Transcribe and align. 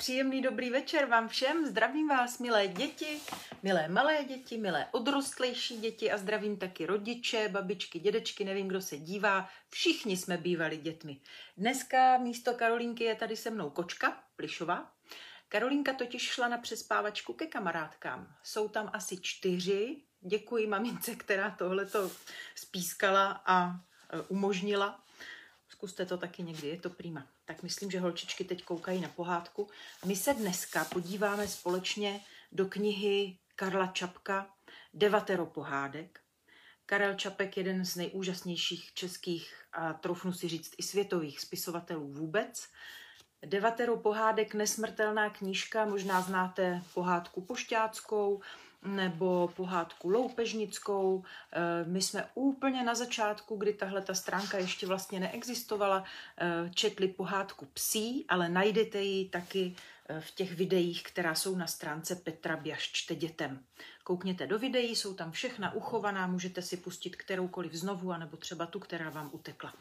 příjemný 0.00 0.42
dobrý 0.42 0.70
večer 0.70 1.06
vám 1.06 1.28
všem. 1.28 1.66
Zdravím 1.66 2.08
vás, 2.08 2.38
milé 2.38 2.68
děti, 2.68 3.20
milé 3.62 3.88
malé 3.88 4.24
děti, 4.24 4.58
milé 4.58 4.86
odrostlejší 4.92 5.80
děti 5.80 6.12
a 6.12 6.18
zdravím 6.18 6.56
taky 6.56 6.86
rodiče, 6.86 7.48
babičky, 7.48 7.98
dědečky, 7.98 8.44
nevím, 8.44 8.68
kdo 8.68 8.80
se 8.80 8.96
dívá. 8.98 9.48
Všichni 9.68 10.16
jsme 10.16 10.36
bývali 10.36 10.76
dětmi. 10.76 11.20
Dneska 11.56 12.18
místo 12.18 12.54
Karolínky 12.54 13.04
je 13.04 13.14
tady 13.14 13.36
se 13.36 13.50
mnou 13.50 13.70
kočka, 13.70 14.22
plišová. 14.36 14.92
Karolínka 15.48 15.92
totiž 15.92 16.22
šla 16.22 16.48
na 16.48 16.58
přespávačku 16.58 17.32
ke 17.32 17.46
kamarádkám. 17.46 18.34
Jsou 18.42 18.68
tam 18.68 18.90
asi 18.92 19.16
čtyři. 19.20 19.96
Děkuji 20.20 20.66
mamince, 20.66 21.14
která 21.14 21.50
tohleto 21.50 22.10
spískala 22.54 23.42
a 23.46 23.70
e, 23.70 24.20
umožnila. 24.20 25.04
Zkuste 25.80 26.06
to 26.06 26.18
taky 26.18 26.42
někdy, 26.42 26.68
je 26.68 26.80
to 26.80 26.90
prýma. 26.90 27.26
Tak 27.44 27.62
myslím, 27.62 27.90
že 27.90 28.00
holčičky 28.00 28.44
teď 28.44 28.64
koukají 28.64 29.00
na 29.00 29.08
pohádku. 29.08 29.68
My 30.04 30.16
se 30.16 30.34
dneska 30.34 30.84
podíváme 30.84 31.48
společně 31.48 32.20
do 32.52 32.66
knihy 32.66 33.38
Karla 33.56 33.86
Čapka 33.86 34.50
Devatero 34.94 35.46
pohádek. 35.46 36.20
Karel 36.86 37.14
Čapek, 37.14 37.56
jeden 37.56 37.84
z 37.84 37.96
nejúžasnějších 37.96 38.94
českých 38.94 39.54
a 39.72 39.92
trofnu 39.92 40.32
si 40.32 40.48
říct 40.48 40.74
i 40.78 40.82
světových 40.82 41.40
spisovatelů 41.40 42.12
vůbec. 42.12 42.68
Devatero 43.46 43.96
pohádek, 43.96 44.54
nesmrtelná 44.54 45.30
knížka, 45.30 45.84
možná 45.84 46.20
znáte 46.20 46.82
pohádku 46.94 47.40
pošťáckou, 47.40 48.42
nebo 48.82 49.50
pohádku 49.56 50.08
loupežnickou. 50.08 51.24
Eh, 51.52 51.84
my 51.84 52.02
jsme 52.02 52.28
úplně 52.34 52.84
na 52.84 52.94
začátku, 52.94 53.56
kdy 53.56 53.72
tahle 53.72 54.02
ta 54.02 54.14
stránka 54.14 54.58
ještě 54.58 54.86
vlastně 54.86 55.20
neexistovala, 55.20 56.04
eh, 56.38 56.70
četli 56.74 57.08
pohádku 57.08 57.66
psí, 57.74 58.24
ale 58.28 58.48
najdete 58.48 59.02
ji 59.02 59.28
taky 59.28 59.76
eh, 60.08 60.20
v 60.20 60.30
těch 60.30 60.52
videích, 60.52 61.02
která 61.02 61.34
jsou 61.34 61.56
na 61.56 61.66
stránce 61.66 62.16
Petra 62.16 62.56
Běž 62.56 62.92
čte 62.92 63.14
dětem. 63.14 63.60
Koukněte 64.04 64.46
do 64.46 64.58
videí, 64.58 64.96
jsou 64.96 65.14
tam 65.14 65.32
všechna 65.32 65.72
uchovaná, 65.74 66.26
můžete 66.26 66.62
si 66.62 66.76
pustit 66.76 67.16
kteroukoliv 67.16 67.72
znovu, 67.72 68.12
anebo 68.12 68.36
třeba 68.36 68.66
tu, 68.66 68.80
která 68.80 69.10
vám 69.10 69.30
utekla. 69.32 69.74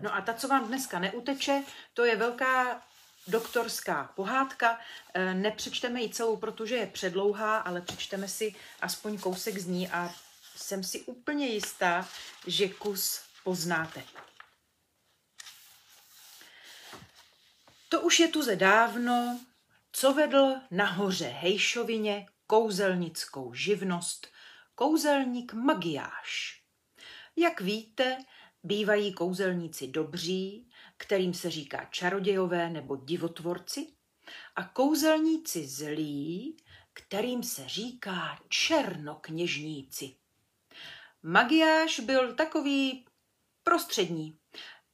No 0.00 0.14
a 0.14 0.20
ta, 0.20 0.34
co 0.34 0.48
vám 0.48 0.66
dneska 0.66 0.98
neuteče, 0.98 1.62
to 1.94 2.04
je 2.04 2.16
velká 2.16 2.82
doktorská 3.28 4.12
pohádka. 4.14 4.78
E, 5.14 5.34
nepřečteme 5.34 6.02
ji 6.02 6.08
celou, 6.08 6.36
protože 6.36 6.76
je 6.76 6.86
předlouhá, 6.86 7.58
ale 7.58 7.80
přečteme 7.80 8.28
si 8.28 8.54
aspoň 8.80 9.18
kousek 9.18 9.58
z 9.58 9.66
ní 9.66 9.88
a 9.88 10.14
jsem 10.56 10.84
si 10.84 11.00
úplně 11.00 11.46
jistá, 11.46 12.08
že 12.46 12.68
kus 12.68 13.20
poznáte. 13.44 14.02
To 17.88 18.00
už 18.00 18.20
je 18.20 18.28
tu 18.28 18.42
ze 18.42 18.56
dávno, 18.56 19.40
co 19.92 20.14
vedl 20.14 20.54
nahoře 20.70 21.26
Hejšovině 21.26 22.26
kouzelnickou 22.46 23.54
živnost, 23.54 24.26
kouzelník 24.74 25.52
Magiáš. 25.52 26.62
Jak 27.36 27.60
víte, 27.60 28.18
bývají 28.62 29.12
kouzelníci 29.12 29.88
dobří, 29.88 30.70
kterým 30.96 31.34
se 31.34 31.50
říká 31.50 31.84
čarodějové 31.84 32.70
nebo 32.70 32.96
divotvorci, 32.96 33.86
a 34.56 34.64
kouzelníci 34.64 35.66
zlí, 35.66 36.56
kterým 36.92 37.42
se 37.42 37.68
říká 37.68 38.38
černokněžníci. 38.48 40.16
Magiáš 41.22 42.00
byl 42.00 42.34
takový 42.34 43.06
prostřední. 43.62 44.38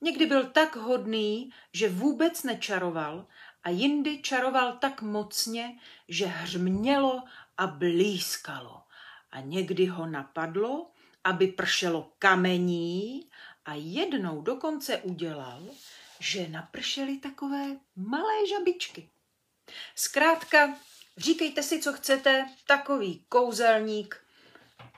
Někdy 0.00 0.26
byl 0.26 0.46
tak 0.46 0.76
hodný, 0.76 1.50
že 1.72 1.88
vůbec 1.88 2.42
nečaroval 2.42 3.26
a 3.62 3.70
jindy 3.70 4.22
čaroval 4.22 4.78
tak 4.78 5.02
mocně, 5.02 5.78
že 6.08 6.26
hřmělo 6.26 7.22
a 7.56 7.66
blízkalo. 7.66 8.82
A 9.30 9.40
někdy 9.40 9.86
ho 9.86 10.06
napadlo, 10.06 10.90
aby 11.24 11.46
pršelo 11.46 12.12
kamení 12.18 13.30
a 13.64 13.74
jednou 13.74 14.42
dokonce 14.42 14.98
udělal, 14.98 15.62
že 16.20 16.48
napršely 16.48 17.18
takové 17.18 17.76
malé 17.96 18.48
žabičky. 18.48 19.10
Zkrátka, 19.94 20.78
říkejte 21.16 21.62
si, 21.62 21.82
co 21.82 21.92
chcete, 21.92 22.46
takový 22.66 23.24
kouzelník, 23.28 24.24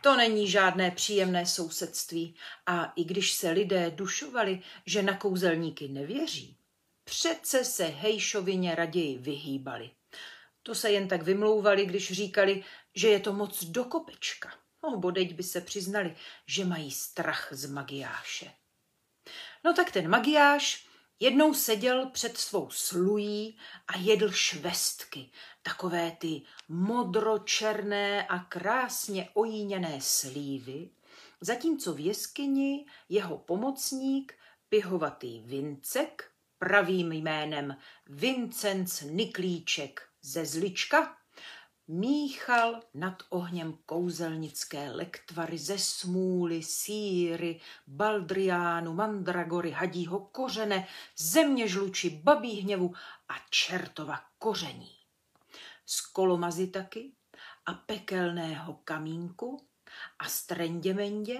to 0.02 0.16
není 0.16 0.48
žádné 0.48 0.90
příjemné 0.90 1.46
sousedství. 1.46 2.34
A 2.66 2.92
i 2.96 3.04
když 3.04 3.32
se 3.32 3.50
lidé 3.50 3.90
dušovali, 3.90 4.62
že 4.86 5.02
na 5.02 5.16
kouzelníky 5.16 5.88
nevěří, 5.88 6.56
přece 7.04 7.64
se 7.64 7.84
hejšovině 7.84 8.74
raději 8.74 9.18
vyhýbali. 9.18 9.90
To 10.62 10.74
se 10.74 10.90
jen 10.90 11.08
tak 11.08 11.22
vymlouvali, 11.22 11.86
když 11.86 12.12
říkali, 12.12 12.64
že 12.94 13.08
je 13.08 13.20
to 13.20 13.32
moc 13.32 13.64
do 13.64 13.84
kopečka. 13.84 14.52
No, 14.82 14.96
bodeď 14.96 15.34
by 15.34 15.42
se 15.42 15.60
přiznali, 15.60 16.16
že 16.46 16.64
mají 16.64 16.90
strach 16.90 17.48
z 17.50 17.66
magiáše. 17.66 18.50
No 19.64 19.74
tak 19.74 19.90
ten 19.90 20.08
magiáš 20.08 20.86
jednou 21.22 21.54
seděl 21.54 22.06
před 22.06 22.38
svou 22.38 22.70
slují 22.70 23.58
a 23.88 23.98
jedl 23.98 24.30
švestky, 24.30 25.30
takové 25.62 26.10
ty 26.10 26.42
modročerné 26.68 28.26
a 28.26 28.38
krásně 28.38 29.28
ojíněné 29.34 30.00
slívy, 30.00 30.90
zatímco 31.40 31.94
v 31.94 32.00
jeskyni 32.00 32.86
jeho 33.08 33.38
pomocník, 33.38 34.34
pihovatý 34.68 35.40
Vincek, 35.40 36.30
pravým 36.58 37.12
jménem 37.12 37.76
Vincenc 38.06 39.00
Niklíček 39.00 40.08
ze 40.22 40.46
Zlička, 40.46 41.16
míchal 41.88 42.80
nad 42.94 43.22
ohněm 43.30 43.78
kouzelnické 43.86 44.90
lektvary 44.90 45.58
ze 45.58 45.78
smůly, 45.78 46.62
síry, 46.62 47.60
baldriánu, 47.86 48.94
mandragory, 48.94 49.70
hadího 49.70 50.20
kořene, 50.20 50.88
země 51.16 51.68
žluči, 51.68 52.10
babí 52.10 52.60
hněvu 52.60 52.94
a 53.28 53.34
čertova 53.50 54.20
koření. 54.38 54.96
Z 55.86 56.00
kolomazy 56.00 56.66
taky 56.66 57.12
a 57.66 57.74
pekelného 57.74 58.80
kamínku 58.84 59.66
a 60.18 60.28
strenděmendě 60.28 61.38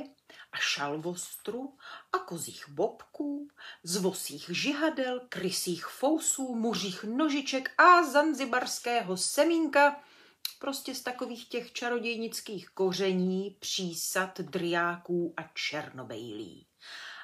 a 0.53 0.57
šalvostru 0.57 1.79
a 2.13 2.19
kozích 2.19 2.69
bobků, 2.69 3.49
z 3.83 3.97
vosích 3.97 4.51
žihadel, 4.53 5.21
krysích 5.29 5.87
fousů, 5.87 6.55
muřích 6.55 7.05
nožiček 7.05 7.81
a 7.81 8.03
zanzibarského 8.03 9.17
semínka– 9.17 10.01
Prostě 10.63 10.95
z 10.95 11.03
takových 11.03 11.49
těch 11.49 11.73
čarodějnických 11.73 12.69
koření, 12.69 13.57
přísad, 13.61 14.41
driáků 14.41 15.35
a 15.37 15.43
černobejlí. 15.55 16.67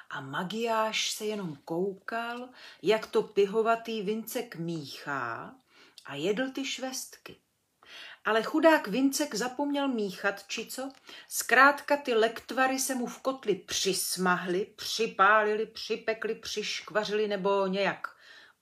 A 0.09 0.21
Magiáš 0.21 1.11
se 1.11 1.25
jenom 1.25 1.55
koukal, 1.65 2.49
jak 2.81 3.05
to 3.05 3.23
pihovatý 3.23 4.01
Vincek 4.01 4.55
míchá 4.55 5.55
a 6.05 6.15
jedl 6.15 6.51
ty 6.51 6.65
švestky. 6.65 7.35
Ale 8.25 8.43
chudák 8.43 8.87
Vincek 8.87 9.35
zapomněl 9.35 9.87
míchat, 9.87 10.47
či 10.47 10.65
co? 10.65 10.91
Zkrátka 11.29 11.97
ty 11.97 12.13
lektvary 12.13 12.79
se 12.79 12.95
mu 12.95 13.05
v 13.05 13.21
kotli 13.21 13.55
přismahly, 13.55 14.65
připálili, 14.75 15.65
připekli, 15.65 16.35
přiškvařili 16.35 17.27
nebo 17.27 17.67
nějak 17.67 18.07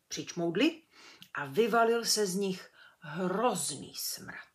přičmoudli 0.07 0.81
a 1.33 1.45
vyvalil 1.45 2.05
se 2.05 2.25
z 2.25 2.35
nich 2.35 2.71
hrozný 2.99 3.93
smrad. 3.95 4.46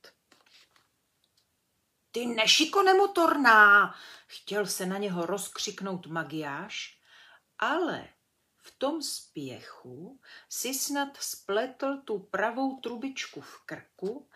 Ty 2.12 2.26
nešiko 2.26 2.82
nemotorná, 2.82 3.94
chtěl 4.26 4.66
se 4.66 4.86
na 4.86 4.98
něho 4.98 5.26
rozkřiknout 5.26 6.06
magiáš, 6.06 6.98
ale 7.58 8.08
v 8.56 8.78
tom 8.78 9.02
spěchu 9.02 10.20
si 10.48 10.74
snad 10.74 11.08
spletl 11.20 11.96
tu 11.96 12.18
pravou 12.18 12.80
trubičku 12.80 13.40
v 13.40 13.58
krku, 13.66 14.28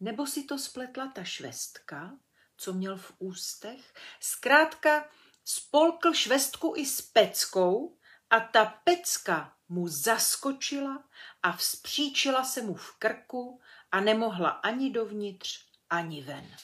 nebo 0.00 0.26
si 0.26 0.44
to 0.44 0.58
spletla 0.58 1.12
ta 1.14 1.24
švestka, 1.24 2.18
co 2.56 2.72
měl 2.72 2.96
v 2.96 3.12
ústech. 3.18 3.94
Zkrátka 4.20 5.08
spolkl 5.44 6.12
švestku 6.12 6.74
i 6.76 6.86
s 6.86 7.02
peckou 7.02 7.98
a 8.30 8.40
ta 8.40 8.64
pecka 8.64 9.56
mu 9.68 9.88
zaskočila 9.88 11.04
a 11.42 11.52
vzpříčila 11.52 12.44
se 12.44 12.62
mu 12.62 12.74
v 12.74 12.92
krku 12.98 13.60
a 13.92 14.00
nemohla 14.00 14.50
ani 14.50 14.90
dovnitř, 14.90 15.64
ani 15.90 16.22
ven. 16.22 16.56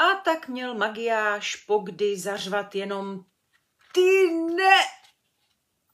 A 0.00 0.14
tak 0.24 0.48
měl 0.48 0.74
magiáš 0.74 1.56
pokdy 1.56 2.18
zařvat 2.18 2.74
jenom 2.74 3.24
ty 3.92 4.30
ne. 4.56 4.76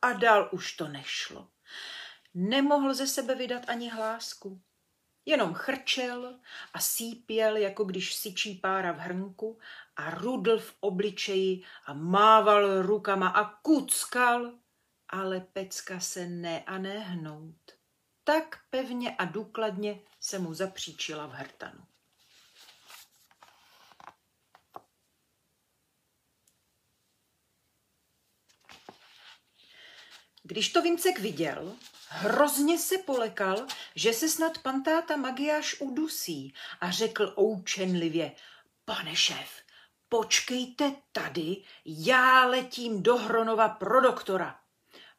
A 0.03 0.13
dál 0.13 0.49
už 0.53 0.73
to 0.73 0.89
nešlo. 0.89 1.49
Nemohl 2.35 2.95
ze 2.95 3.07
sebe 3.07 3.35
vydat 3.35 3.63
ani 3.69 3.91
hlásku. 3.91 4.63
Jenom 5.25 5.55
chrčel 5.55 6.41
a 6.73 6.81
sípěl, 6.81 7.57
jako 7.57 7.85
když 7.85 8.15
syčí 8.15 8.55
pára 8.55 8.93
v 8.93 8.99
hrnku 8.99 9.59
a 9.97 10.11
rudl 10.11 10.59
v 10.59 10.75
obličeji 10.81 11.65
a 11.85 11.93
mával 11.93 12.83
rukama 12.83 13.29
a 13.29 13.55
kuckal, 13.55 14.53
ale 15.09 15.41
pecka 15.41 16.01
se 16.01 16.27
ne 16.27 16.65
a 16.65 16.79
nehnout. 16.79 17.57
tak 18.25 18.61
pevně 18.71 19.17
a 19.17 19.25
důkladně 19.25 20.01
se 20.21 20.39
mu 20.39 20.55
zapříčila 20.55 21.27
v 21.27 21.33
hrtanu. 21.33 21.96
Když 30.49 30.69
to 30.69 30.83
Vincek 30.83 31.19
viděl, 31.19 31.77
hrozně 32.09 32.79
se 32.79 32.99
polekal, 32.99 33.67
že 33.95 34.13
se 34.13 34.29
snad 34.29 34.59
pan 34.59 34.83
táta 34.83 35.17
Magiáš 35.17 35.81
udusí 35.81 36.55
a 36.81 36.91
řekl 36.91 37.35
oučenlivě, 37.39 38.33
pane 38.85 39.17
šéf, 39.17 39.51
počkejte 40.09 40.93
tady, 41.13 41.57
já 41.85 42.47
letím 42.47 43.03
do 43.03 43.17
Hronova 43.17 43.69
pro 43.69 44.01
doktora. 44.01 44.61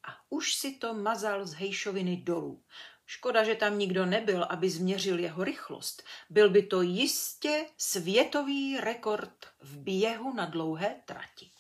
A 0.04 0.18
už 0.30 0.54
si 0.54 0.72
to 0.72 0.94
mazal 0.94 1.46
z 1.46 1.54
hejšoviny 1.54 2.18
dolů. 2.18 2.64
Škoda, 3.06 3.44
že 3.44 3.56
tam 3.56 3.80
nikdo 3.80 4.06
nebyl, 4.06 4.44
aby 4.44 4.70
změřil 4.70 5.20
jeho 5.20 5.44
rychlost. 5.44 6.04
Byl 6.30 6.50
by 6.50 6.64
to 6.64 6.82
jistě 6.82 7.66
světový 7.78 8.78
rekord 8.78 9.48
v 9.62 9.78
běhu 9.78 10.34
na 10.34 10.46
dlouhé 10.46 10.96
trati. 11.06 11.52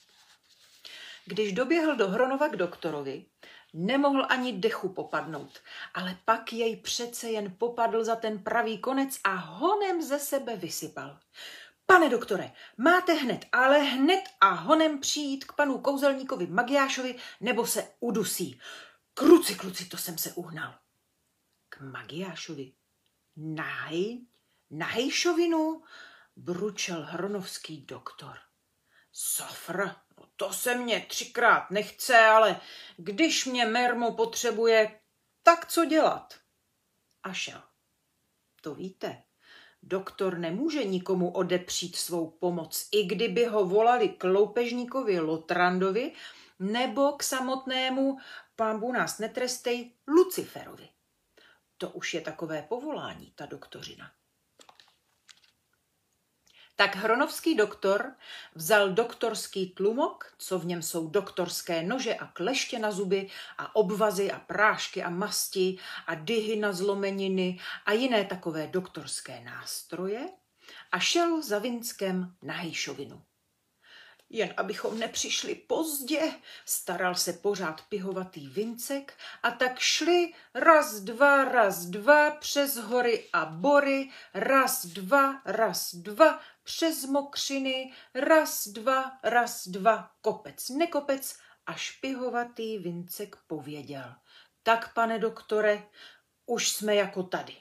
Když 1.25 1.51
doběhl 1.53 1.95
do 1.95 2.07
Hronova 2.07 2.47
k 2.47 2.55
doktorovi, 2.55 3.25
Nemohl 3.73 4.25
ani 4.29 4.53
dechu 4.53 4.89
popadnout, 4.89 5.59
ale 5.93 6.17
pak 6.25 6.53
jej 6.53 6.75
přece 6.75 7.29
jen 7.29 7.55
popadl 7.57 8.03
za 8.03 8.15
ten 8.15 8.43
pravý 8.43 8.77
konec 8.77 9.19
a 9.23 9.33
honem 9.33 10.01
ze 10.01 10.19
sebe 10.19 10.55
vysypal. 10.55 11.19
Pane 11.85 12.09
doktore, 12.09 12.51
máte 12.77 13.13
hned, 13.13 13.45
ale 13.51 13.79
hned 13.79 14.23
a 14.41 14.49
honem 14.49 14.99
přijít 14.99 15.45
k 15.45 15.53
panu 15.53 15.79
kouzelníkovi 15.79 16.47
Magiášovi, 16.47 17.15
nebo 17.41 17.67
se 17.67 17.91
udusí. 17.99 18.59
Kruci, 19.13 19.55
kluci, 19.55 19.85
to 19.85 19.97
jsem 19.97 20.17
se 20.17 20.31
uhnal. 20.31 20.75
K 21.69 21.81
Magiášovi? 21.81 22.73
Nahej? 23.35 24.25
Nahejšovinu? 24.69 25.83
Bručel 26.35 27.03
hronovský 27.03 27.85
doktor. 27.85 28.37
Sofr, 29.11 29.89
to 30.35 30.53
se 30.53 30.75
mě 30.75 31.05
třikrát 31.09 31.71
nechce, 31.71 32.17
ale 32.17 32.61
když 32.97 33.45
mě 33.45 33.65
Mermo 33.65 34.15
potřebuje, 34.15 34.99
tak 35.43 35.65
co 35.65 35.85
dělat? 35.85 36.33
A 37.23 37.33
šel. 37.33 37.61
To 38.61 38.75
víte, 38.75 39.23
doktor 39.83 40.37
nemůže 40.37 40.83
nikomu 40.83 41.31
odepřít 41.31 41.95
svou 41.95 42.29
pomoc, 42.29 42.87
i 42.91 43.05
kdyby 43.05 43.45
ho 43.45 43.65
volali 43.65 44.09
k 44.09 44.23
loupežníkovi 44.23 45.19
Lotrandovi 45.19 46.11
nebo 46.59 47.11
k 47.11 47.23
samotnému, 47.23 48.17
pán 48.55 48.91
nás 48.91 49.19
netrestej, 49.19 49.93
Luciferovi. 50.07 50.89
To 51.77 51.89
už 51.89 52.13
je 52.13 52.21
takové 52.21 52.61
povolání, 52.61 53.31
ta 53.35 53.45
doktorina. 53.45 54.11
Tak 56.79 56.95
hronovský 56.95 57.55
doktor 57.55 58.13
vzal 58.55 58.89
doktorský 58.89 59.69
tlumok, 59.69 60.33
co 60.37 60.59
v 60.59 60.65
něm 60.65 60.81
jsou 60.81 61.07
doktorské 61.07 61.83
nože 61.83 62.15
a 62.15 62.27
kleště 62.27 62.79
na 62.79 62.91
zuby 62.91 63.29
a 63.57 63.75
obvazy 63.75 64.31
a 64.31 64.39
prášky 64.39 65.03
a 65.03 65.09
masti 65.09 65.77
a 66.07 66.15
dyhy 66.15 66.55
na 66.55 66.73
zlomeniny 66.73 67.59
a 67.85 67.91
jiné 67.91 68.25
takové 68.25 68.67
doktorské 68.67 69.41
nástroje 69.41 70.29
a 70.91 70.99
šel 70.99 71.41
za 71.41 71.59
Vinskem 71.59 72.35
na 72.41 72.53
hejšovinu. 72.53 73.21
Jen 74.29 74.53
abychom 74.57 74.99
nepřišli 74.99 75.55
pozdě, 75.55 76.33
staral 76.65 77.15
se 77.15 77.33
pořád 77.33 77.81
pihovatý 77.89 78.47
Vincek 78.47 79.13
a 79.43 79.51
tak 79.51 79.79
šli 79.79 80.33
raz, 80.53 80.99
dva, 80.99 81.45
raz, 81.45 81.85
dva 81.85 82.31
přes 82.31 82.77
hory 82.77 83.29
a 83.33 83.45
bory, 83.45 84.09
raz, 84.33 84.85
dva, 84.85 85.41
raz, 85.45 85.95
dva 85.95 86.39
přes 86.67 87.05
mokřiny, 87.05 87.93
raz, 88.13 88.67
dva, 88.67 89.11
raz, 89.23 89.67
dva, 89.67 90.11
kopec, 90.21 90.69
nekopec, 90.69 91.37
a 91.65 91.73
špihovatý 91.73 92.77
Vincek 92.77 93.35
pověděl. 93.47 94.15
Tak, 94.63 94.93
pane 94.93 95.19
doktore, 95.19 95.83
už 96.45 96.71
jsme 96.71 96.95
jako 96.95 97.23
tady. 97.23 97.55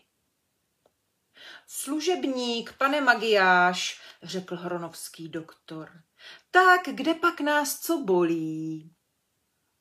Služebník, 1.66 2.72
pane 2.78 3.00
Magiáš, 3.00 4.00
řekl 4.22 4.56
hronovský 4.56 5.28
doktor. 5.28 6.02
Tak 6.50 6.80
kde 6.86 7.14
pak 7.14 7.40
nás 7.40 7.80
co 7.80 7.98
bolí? 7.98 8.95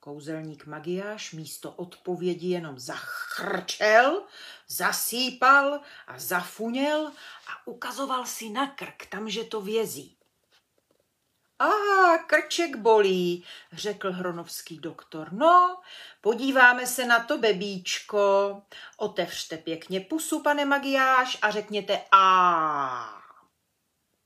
Kouzelník 0.05 0.65
Magiáš 0.65 1.31
místo 1.31 1.71
odpovědi 1.71 2.47
jenom 2.47 2.79
zachrčel, 2.79 4.23
zasýpal 4.67 5.79
a 6.07 6.19
zafuněl 6.19 7.11
a 7.47 7.67
ukazoval 7.67 8.25
si 8.25 8.49
na 8.49 8.67
krk, 8.67 9.05
tam, 9.05 9.29
že 9.29 9.43
to 9.43 9.61
vězí. 9.61 10.17
Aha, 11.59 12.17
krček 12.17 12.75
bolí, 12.75 13.45
řekl 13.71 14.11
hronovský 14.11 14.79
doktor. 14.79 15.33
No, 15.33 15.81
podíváme 16.21 16.87
se 16.87 17.05
na 17.05 17.19
to, 17.23 17.37
bebíčko. 17.37 18.61
Otevřte 18.97 19.57
pěkně 19.57 20.01
pusu, 20.01 20.41
pane 20.41 20.65
Magiáš, 20.65 21.37
a 21.41 21.51
řekněte 21.51 22.01
a. 22.11 23.25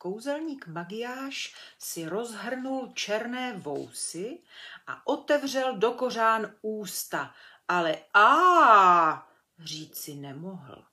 Kouzelník 0.01 0.67
Magiáš 0.67 1.55
si 1.79 2.05
rozhrnul 2.05 2.91
černé 2.93 3.53
vousy 3.53 4.39
a 4.89 5.07
otevřel 5.07 5.77
do 5.77 5.91
kořán 5.91 6.55
ústa, 6.61 7.33
ale 7.67 7.97
a 8.13 9.27
říci 9.59 10.15
nemohl, 10.15 10.85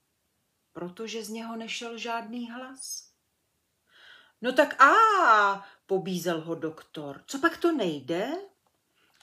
protože 0.72 1.25
z 1.25 1.28
něho 1.28 1.56
nešel 1.56 1.98
žádný 1.98 2.50
hlas. 2.50 3.12
No 4.43 4.52
tak 4.52 4.82
a, 4.82 4.94
pobízel 5.87 6.40
ho 6.40 6.54
doktor, 6.54 7.22
co 7.26 7.38
pak 7.38 7.56
to 7.56 7.72
nejde? 7.72 8.28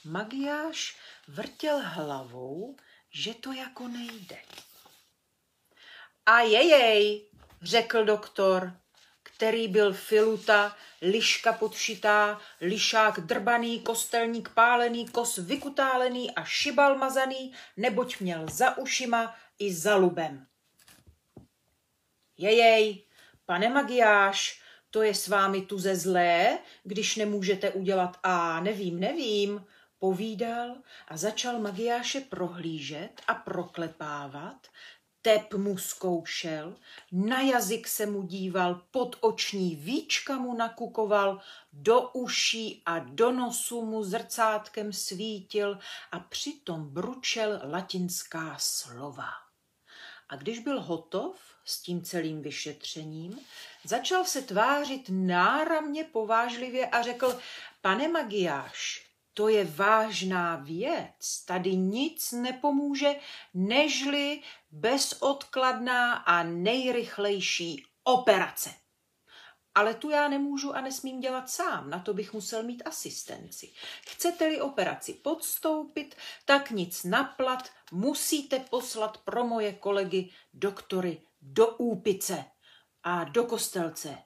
Magiáš 0.04 0.98
vrtěl 1.28 1.80
hlavou, 1.84 2.76
že 3.10 3.34
to 3.34 3.52
jako 3.52 3.88
nejde. 3.88 4.38
A 6.26 6.40
jejej, 6.40 7.30
řekl 7.62 8.04
doktor, 8.04 8.80
který 9.36 9.68
byl 9.68 9.92
filuta, 9.92 10.76
liška 11.02 11.52
podšitá, 11.52 12.40
lišák 12.60 13.20
drbaný, 13.20 13.80
kostelník 13.80 14.48
pálený, 14.48 15.08
kos 15.08 15.38
vykutálený 15.38 16.30
a 16.30 16.44
šibal 16.44 16.98
mazaný, 16.98 17.52
neboť 17.76 18.20
měl 18.20 18.46
za 18.50 18.78
ušima 18.78 19.36
i 19.58 19.74
za 19.74 19.96
lubem. 19.96 20.46
Jejej, 22.38 23.02
pane 23.46 23.68
Magiáš, 23.68 24.62
to 24.90 25.02
je 25.02 25.14
s 25.14 25.28
vámi 25.28 25.62
tu 25.62 25.78
ze 25.78 25.96
zlé, 25.96 26.58
když 26.84 27.16
nemůžete 27.16 27.70
udělat 27.70 28.16
a 28.22 28.60
nevím, 28.60 29.00
nevím, 29.00 29.66
povídal 29.98 30.76
a 31.08 31.16
začal 31.16 31.60
Magiáše 31.60 32.20
prohlížet 32.20 33.22
a 33.26 33.34
proklepávat, 33.34 34.66
tep 35.24 35.54
mu 35.54 35.78
zkoušel, 35.78 36.76
na 37.12 37.40
jazyk 37.40 37.88
se 37.88 38.06
mu 38.06 38.22
díval, 38.22 38.82
pod 38.90 39.16
oční 39.20 39.76
víčka 39.76 40.38
mu 40.38 40.54
nakukoval, 40.54 41.40
do 41.72 42.00
uší 42.00 42.82
a 42.86 42.98
do 42.98 43.32
nosu 43.32 43.84
mu 43.84 44.04
zrcátkem 44.04 44.92
svítil 44.92 45.78
a 46.12 46.20
přitom 46.20 46.88
bručel 46.88 47.60
latinská 47.64 48.56
slova. 48.58 49.28
A 50.28 50.36
když 50.36 50.58
byl 50.58 50.80
hotov 50.82 51.36
s 51.64 51.82
tím 51.82 52.02
celým 52.02 52.42
vyšetřením, 52.42 53.40
začal 53.84 54.24
se 54.24 54.42
tvářit 54.42 55.04
náramně 55.08 56.04
povážlivě 56.04 56.86
a 56.86 57.02
řekl, 57.02 57.38
pane 57.80 58.08
Magiáš, 58.08 59.06
to 59.34 59.48
je 59.48 59.64
vážná 59.64 60.56
věc. 60.56 61.44
Tady 61.46 61.76
nic 61.76 62.32
nepomůže, 62.32 63.14
nežli 63.54 64.42
bezodkladná 64.70 66.14
a 66.14 66.42
nejrychlejší 66.42 67.84
operace. 68.04 68.74
Ale 69.74 69.94
tu 69.94 70.10
já 70.10 70.28
nemůžu 70.28 70.72
a 70.72 70.80
nesmím 70.80 71.20
dělat 71.20 71.50
sám, 71.50 71.90
na 71.90 71.98
to 71.98 72.14
bych 72.14 72.32
musel 72.32 72.62
mít 72.62 72.82
asistenci. 72.84 73.72
Chcete-li 74.06 74.60
operaci 74.60 75.12
podstoupit, 75.12 76.16
tak 76.44 76.70
nic 76.70 77.04
naplat, 77.04 77.70
musíte 77.92 78.58
poslat 78.58 79.18
pro 79.18 79.46
moje 79.46 79.72
kolegy 79.72 80.30
doktory 80.52 81.22
do 81.42 81.66
Úpice 81.66 82.44
a 83.02 83.24
do 83.24 83.44
Kostelce 83.44 84.18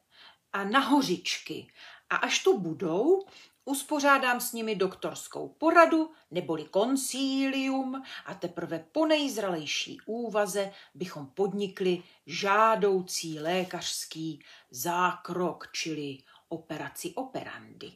a 0.53 0.65
na 0.65 0.81
Hořičky. 0.81 1.73
A 2.11 2.17
až 2.17 2.43
tu 2.43 2.59
budou, 2.59 3.27
uspořádám 3.69 4.41
s 4.41 4.53
nimi 4.53 4.75
doktorskou 4.77 5.49
poradu 5.49 6.11
neboli 6.31 6.65
koncílium 6.65 8.03
a 8.27 8.35
teprve 8.35 8.79
po 8.93 9.07
nejzralejší 9.07 9.99
úvaze 10.07 10.73
bychom 10.95 11.27
podnikli 11.27 12.03
žádoucí 12.27 13.41
lékařský 13.41 14.45
zákrok, 14.71 15.69
čili 15.73 16.19
operaci 16.49 17.13
operandy. 17.15 17.93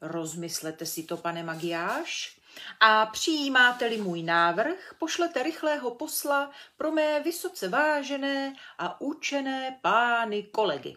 Rozmyslete 0.00 0.86
si 0.86 1.02
to, 1.02 1.16
pane 1.16 1.42
Magiáš, 1.42 2.40
a 2.80 3.06
přijímáte-li 3.06 3.96
můj 3.96 4.22
návrh, 4.22 4.94
pošlete 4.98 5.42
rychlého 5.42 5.94
posla 5.94 6.50
pro 6.76 6.92
mé 6.92 7.20
vysoce 7.20 7.68
vážené 7.68 8.54
a 8.78 9.00
učené 9.00 9.78
pány 9.82 10.42
kolegy. 10.42 10.96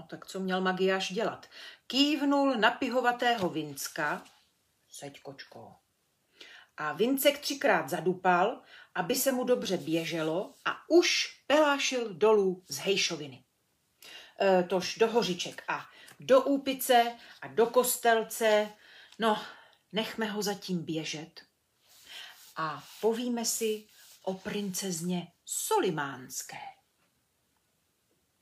No 0.00 0.06
tak 0.06 0.26
co 0.26 0.40
měl 0.40 0.60
Magiáš 0.60 1.12
dělat? 1.12 1.46
Kývnul 1.86 2.54
na 2.54 2.70
pihovatého 2.70 3.48
Vinska. 3.48 4.24
Seď, 4.88 5.20
kočko. 5.20 5.74
A 6.76 6.92
Vincek 6.92 7.38
třikrát 7.38 7.88
zadupal, 7.88 8.62
aby 8.94 9.14
se 9.14 9.32
mu 9.32 9.44
dobře 9.44 9.76
běželo 9.76 10.54
a 10.64 10.90
už 10.90 11.40
pelášil 11.46 12.14
dolů 12.14 12.64
z 12.68 12.78
hejšoviny. 12.78 13.44
E, 14.40 14.62
tož 14.62 14.96
do 14.96 15.08
hořiček 15.08 15.64
a 15.68 15.86
do 16.20 16.42
úpice 16.42 17.18
a 17.42 17.46
do 17.48 17.66
kostelce. 17.66 18.68
No, 19.18 19.42
nechme 19.92 20.26
ho 20.26 20.42
zatím 20.42 20.84
běžet 20.84 21.42
a 22.56 22.84
povíme 23.00 23.44
si 23.44 23.86
o 24.22 24.34
princezně 24.34 25.32
Solimánské. 25.44 26.58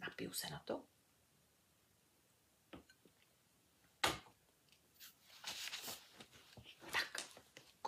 Napiju 0.00 0.32
se 0.32 0.50
na 0.50 0.62
to. 0.64 0.87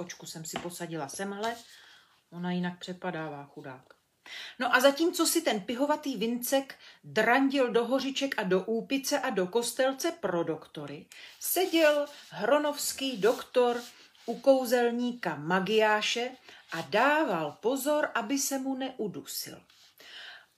Kočku 0.01 0.27
jsem 0.27 0.45
si 0.45 0.59
posadila 0.59 1.09
semhle, 1.09 1.57
ona 2.31 2.53
jinak 2.53 2.79
přepadává 2.79 3.45
chudák. 3.45 3.95
No 4.59 4.75
a 4.75 4.81
zatímco 4.81 5.27
si 5.27 5.43
ten 5.43 5.61
pihovatý 5.61 6.17
vincek 6.17 6.79
drandil 7.05 7.71
do 7.73 7.85
hořiček 7.85 8.39
a 8.39 8.43
do 8.43 8.65
úpice 8.65 9.21
a 9.21 9.31
do 9.31 9.47
kostelce 9.47 10.13
pro 10.13 10.45
doktory, 10.45 11.07
seděl 11.41 12.07
hronovský 12.31 13.17
doktor 13.17 13.83
u 14.27 14.41
kouzelníka 14.41 15.37
Magiáše 15.37 16.31
a 16.73 16.81
dával 16.81 17.59
pozor, 17.61 18.09
aby 18.15 18.39
se 18.39 18.59
mu 18.59 18.77
neudusil. 18.77 19.63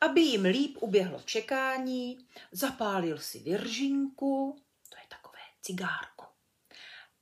Aby 0.01 0.21
jim 0.21 0.45
líp 0.45 0.77
uběhlo 0.81 1.23
čekání, 1.25 2.29
zapálil 2.53 3.19
si 3.19 3.39
viržinku, 3.39 4.63
to 4.89 4.97
je 4.97 5.07
takové 5.09 5.43
cigárko, 5.63 6.27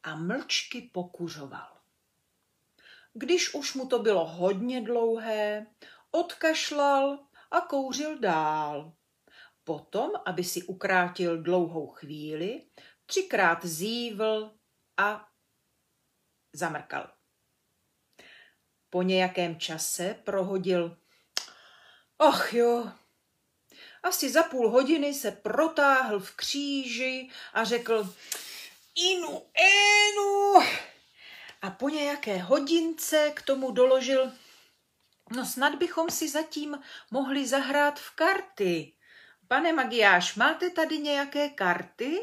a 0.03 0.17
mlčky 0.17 0.83
pokuřoval. 0.83 1.79
Když 3.14 3.55
už 3.55 3.75
mu 3.75 3.87
to 3.87 3.99
bylo 3.99 4.26
hodně 4.26 4.81
dlouhé, 4.81 5.67
odkašlal 6.11 7.19
a 7.50 7.61
kouřil 7.61 8.19
dál. 8.19 8.93
Potom, 9.64 10.11
aby 10.26 10.45
si 10.45 10.62
ukrátil 10.62 11.43
dlouhou 11.43 11.87
chvíli, 11.87 12.62
třikrát 13.07 13.64
zívl 13.64 14.55
a 14.97 15.29
zamrkal. 16.52 17.12
Po 18.90 19.02
nějakém 19.02 19.61
čase 19.61 20.14
prohodil 20.25 20.97
Och 22.17 22.52
jo, 22.52 22.93
asi 24.02 24.31
za 24.31 24.43
půl 24.43 24.71
hodiny 24.71 25.14
se 25.14 25.31
protáhl 25.31 26.21
v 26.21 26.37
kříži 26.37 27.31
a 27.52 27.64
řekl 27.64 28.14
Inu, 28.95 29.47
enu. 29.55 30.67
A 31.62 31.71
po 31.71 31.88
nějaké 31.88 32.38
hodince 32.38 33.33
k 33.35 33.43
tomu 33.43 33.71
doložil 33.71 34.33
No 35.37 35.47
snad 35.47 35.75
bychom 35.75 36.11
si 36.11 36.29
zatím 36.29 36.79
mohli 37.11 37.47
zahrát 37.47 38.00
v 38.00 38.11
karty. 38.11 38.93
Pane 39.49 39.73
Magiáš, 39.73 40.35
máte 40.35 40.71
tady 40.71 40.99
nějaké 40.99 41.49
karty? 41.49 42.19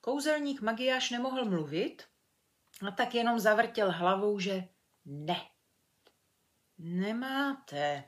Kouzelník 0.00 0.60
Magiáš 0.60 1.10
nemohl 1.10 1.44
mluvit 1.44 2.02
a 2.88 2.90
tak 2.90 3.14
jenom 3.14 3.40
zavrtěl 3.40 3.92
hlavou, 3.92 4.38
že 4.38 4.68
ne. 5.04 5.40
Nemáte, 6.78 8.04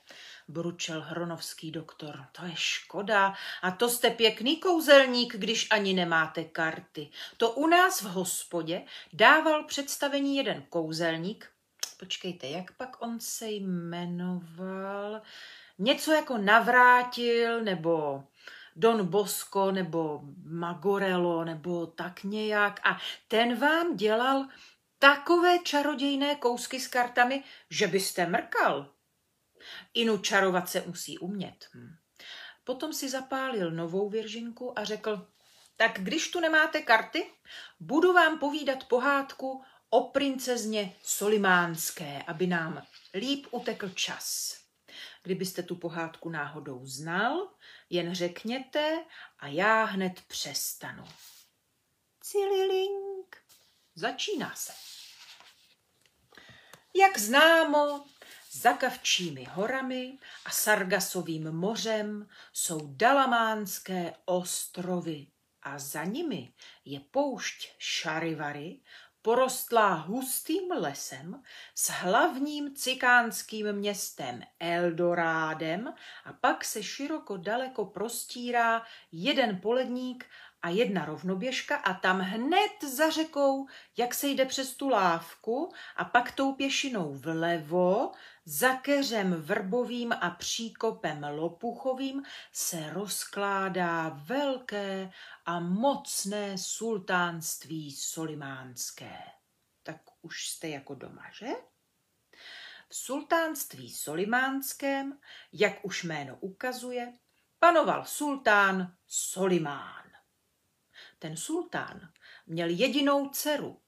bručel 0.48 1.00
hronovský 1.00 1.70
doktor. 1.70 2.24
To 2.32 2.44
je 2.44 2.52
škoda. 2.54 3.34
A 3.62 3.70
to 3.70 3.88
jste 3.88 4.10
pěkný 4.10 4.56
kouzelník, 4.56 5.36
když 5.36 5.68
ani 5.70 5.94
nemáte 5.94 6.44
karty. 6.44 7.10
To 7.36 7.50
u 7.50 7.66
nás 7.66 8.02
v 8.02 8.06
hospodě 8.06 8.82
dával 9.12 9.64
představení 9.64 10.36
jeden 10.36 10.62
kouzelník, 10.68 11.50
počkejte, 11.98 12.46
jak 12.46 12.72
pak 12.72 13.02
on 13.02 13.20
se 13.20 13.50
jmenoval? 13.50 15.22
Něco 15.78 16.12
jako 16.12 16.38
Navrátil, 16.38 17.64
nebo 17.64 18.24
Don 18.76 19.06
Bosco, 19.06 19.72
nebo 19.72 20.20
Magorello, 20.44 21.44
nebo 21.44 21.86
tak 21.86 22.24
nějak. 22.24 22.80
A 22.84 22.98
ten 23.28 23.58
vám 23.58 23.96
dělal 23.96 24.46
takové 24.98 25.58
čarodějné 25.58 26.34
kousky 26.34 26.80
s 26.80 26.88
kartami, 26.88 27.44
že 27.70 27.86
byste 27.86 28.26
mrkal. 28.26 28.94
Inu 29.94 30.18
čarovat 30.18 30.68
se 30.68 30.84
musí 30.86 31.18
umět. 31.18 31.68
Hm. 31.74 31.94
Potom 32.64 32.92
si 32.92 33.08
zapálil 33.08 33.70
novou 33.70 34.08
věržinku 34.08 34.78
a 34.78 34.84
řekl, 34.84 35.28
tak 35.76 36.00
když 36.00 36.30
tu 36.30 36.40
nemáte 36.40 36.82
karty, 36.82 37.30
budu 37.80 38.12
vám 38.12 38.38
povídat 38.38 38.84
pohádku 38.84 39.64
o 39.90 40.08
princezně 40.08 40.96
Solimánské, 41.02 42.22
aby 42.26 42.46
nám 42.46 42.86
líp 43.14 43.46
utekl 43.50 43.88
čas. 43.88 44.56
Kdybyste 45.22 45.62
tu 45.62 45.76
pohádku 45.76 46.30
náhodou 46.30 46.86
znal, 46.86 47.48
jen 47.90 48.14
řekněte 48.14 49.04
a 49.38 49.46
já 49.46 49.84
hned 49.84 50.20
přestanu. 50.26 51.04
Cililink. 52.20 53.36
Začíná 53.94 54.54
se. 54.54 54.72
Jak 56.96 57.18
známo, 57.18 58.04
za 58.54 58.72
Kavčími 58.72 59.44
horami 59.44 60.18
a 60.44 60.50
Sargasovým 60.50 61.52
mořem 61.52 62.28
jsou 62.52 62.80
Dalamánské 62.96 64.14
ostrovy. 64.24 65.26
A 65.62 65.78
za 65.78 66.04
nimi 66.04 66.52
je 66.84 67.00
poušť 67.00 67.74
Šarivary, 67.78 68.80
porostlá 69.22 69.94
hustým 69.94 70.70
lesem 70.70 71.42
s 71.74 71.90
hlavním 71.90 72.74
cikánským 72.74 73.72
městem 73.72 74.42
Eldorádem 74.60 75.94
a 76.24 76.32
pak 76.32 76.64
se 76.64 76.82
široko 76.82 77.36
daleko 77.36 77.84
prostírá 77.84 78.82
jeden 79.12 79.60
poledník 79.60 80.26
a 80.62 80.68
jedna 80.68 81.04
rovnoběžka 81.04 81.76
a 81.76 81.94
tam 81.94 82.20
hned 82.20 82.84
za 82.94 83.10
řekou, 83.10 83.66
jak 83.96 84.14
se 84.14 84.28
jde 84.28 84.44
přes 84.44 84.76
tu 84.76 84.88
lávku 84.88 85.72
a 85.96 86.04
pak 86.04 86.32
tou 86.32 86.52
pěšinou 86.52 87.14
vlevo, 87.14 88.12
za 88.44 88.76
keřem 88.76 89.34
vrbovým 89.34 90.12
a 90.12 90.30
příkopem 90.30 91.24
lopuchovým 91.30 92.22
se 92.52 92.90
rozkládá 92.92 94.08
velké 94.08 95.10
a 95.46 95.60
mocné 95.60 96.58
sultánství 96.58 97.92
solimánské. 97.92 99.18
Tak 99.82 99.96
už 100.22 100.48
jste 100.48 100.68
jako 100.68 100.94
doma, 100.94 101.24
že? 101.32 101.48
V 102.88 102.96
sultánství 102.96 103.90
solimánském, 103.90 105.20
jak 105.52 105.84
už 105.84 106.04
jméno 106.04 106.36
ukazuje, 106.40 107.12
panoval 107.58 108.04
sultán 108.04 108.96
Solimán. 109.06 110.04
Ten 111.18 111.36
sultán 111.36 112.12
měl 112.46 112.68
jedinou 112.68 113.28
dceru, 113.28 113.80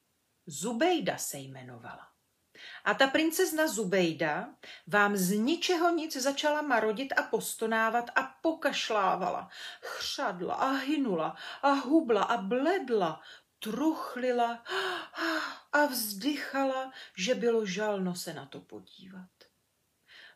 Zubejda 0.46 1.18
se 1.18 1.38
jmenovala. 1.38 2.15
A 2.86 2.94
ta 2.94 3.06
princezna 3.06 3.66
Zubejda 3.66 4.54
vám 4.86 5.16
z 5.16 5.30
ničeho 5.34 5.90
nic 5.90 6.16
začala 6.16 6.62
marodit 6.62 7.12
a 7.18 7.22
postonávat 7.22 8.10
a 8.14 8.22
pokašlávala. 8.22 9.50
Chřadla 9.80 10.54
a 10.54 10.70
hynula 10.70 11.36
a 11.62 11.70
hubla 11.70 12.22
a 12.22 12.36
bledla, 12.36 13.20
truchlila 13.58 14.62
a 15.72 15.86
vzdychala, 15.86 16.92
že 17.16 17.34
bylo 17.34 17.66
žalno 17.66 18.14
se 18.14 18.34
na 18.34 18.46
to 18.46 18.60
podívat. 18.60 19.30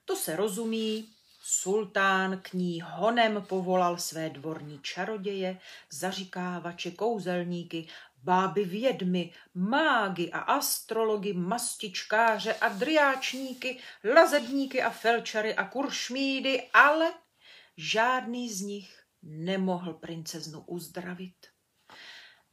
To 0.04 0.16
se 0.16 0.37
rozumí, 0.37 1.14
Sultán 1.42 2.40
k 2.42 2.52
ní 2.52 2.80
honem 2.85 3.45
povolal 3.49 3.99
své 3.99 4.30
dvorní 4.30 4.80
čaroděje, 4.83 5.59
zaříkávače, 5.90 6.90
kouzelníky, 6.90 7.88
báby 8.23 8.65
vědmy, 8.65 9.33
mágy 9.55 10.31
a 10.33 10.39
astrology, 10.39 11.33
mastičkáře 11.33 12.55
a 12.55 12.69
driáčníky, 12.69 13.79
lazebníky 14.15 14.83
a 14.83 14.91
felčary 14.91 15.55
a 15.55 15.65
kuršmídy, 15.65 16.69
ale 16.73 17.12
žádný 17.77 18.50
z 18.50 18.61
nich 18.61 19.03
nemohl 19.23 19.95
princeznu 19.95 20.61
uzdravit. 20.67 21.35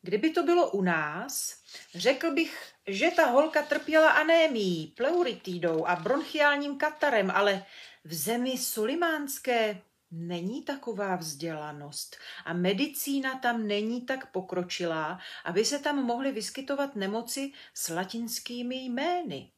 Kdyby 0.01 0.29
to 0.29 0.43
bylo 0.43 0.71
u 0.71 0.81
nás, 0.81 1.63
řekl 1.95 2.33
bych, 2.33 2.73
že 2.87 3.11
ta 3.11 3.25
holka 3.25 3.61
trpěla 3.61 4.11
anémií, 4.11 4.87
pleuritidou 4.87 5.85
a 5.85 5.95
bronchiálním 5.95 6.77
katarem, 6.77 7.31
ale 7.31 7.65
v 8.03 8.13
zemi 8.13 8.57
sulimánské 8.57 9.81
není 10.11 10.63
taková 10.63 11.15
vzdělanost 11.15 12.17
a 12.45 12.53
medicína 12.53 13.39
tam 13.39 13.67
není 13.67 14.01
tak 14.01 14.31
pokročilá, 14.31 15.19
aby 15.45 15.65
se 15.65 15.79
tam 15.79 16.05
mohly 16.05 16.31
vyskytovat 16.31 16.95
nemoci 16.95 17.51
s 17.73 17.89
latinskými 17.89 18.75
jmény. 18.75 19.51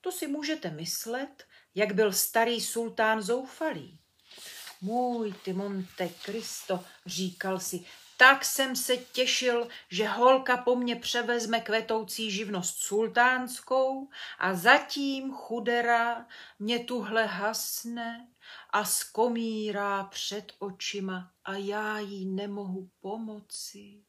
To 0.00 0.12
si 0.12 0.26
můžete 0.26 0.70
myslet, 0.70 1.44
jak 1.74 1.94
byl 1.94 2.12
starý 2.12 2.60
sultán 2.60 3.22
zoufalý. 3.22 3.98
Můj 4.80 5.34
ty 5.44 5.52
Monte 5.52 6.08
Cristo, 6.08 6.84
říkal 7.06 7.60
si, 7.60 7.84
tak 8.16 8.44
jsem 8.44 8.76
se 8.76 8.96
těšil, 8.96 9.68
že 9.88 10.08
holka 10.08 10.56
po 10.56 10.76
mně 10.76 10.96
převezme 10.96 11.60
kvetoucí 11.60 12.30
živnost 12.30 12.78
sultánskou 12.78 14.08
a 14.38 14.54
zatím 14.54 15.32
chudera 15.32 16.26
mě 16.58 16.78
tuhle 16.78 17.26
hasne 17.26 18.28
a 18.70 18.84
skomírá 18.84 20.04
před 20.04 20.52
očima 20.58 21.34
a 21.44 21.54
já 21.54 21.98
jí 21.98 22.26
nemohu 22.26 22.90
pomoci. 23.00 24.04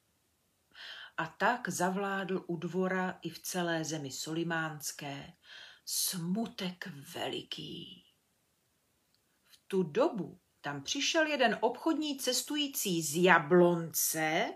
A 1.17 1.27
tak 1.27 1.69
zavládl 1.69 2.43
u 2.47 2.57
dvora 2.57 3.19
i 3.21 3.29
v 3.29 3.39
celé 3.39 3.85
zemi 3.85 4.11
solimánské 4.11 5.33
smutek 5.85 6.87
veliký. 7.13 8.05
V 9.49 9.59
tu 9.67 9.83
dobu 9.83 10.39
tam 10.65 10.81
přišel 10.81 11.27
jeden 11.27 11.57
obchodní 11.61 12.17
cestující 12.17 13.01
z 13.01 13.23
Jablonce, 13.23 14.53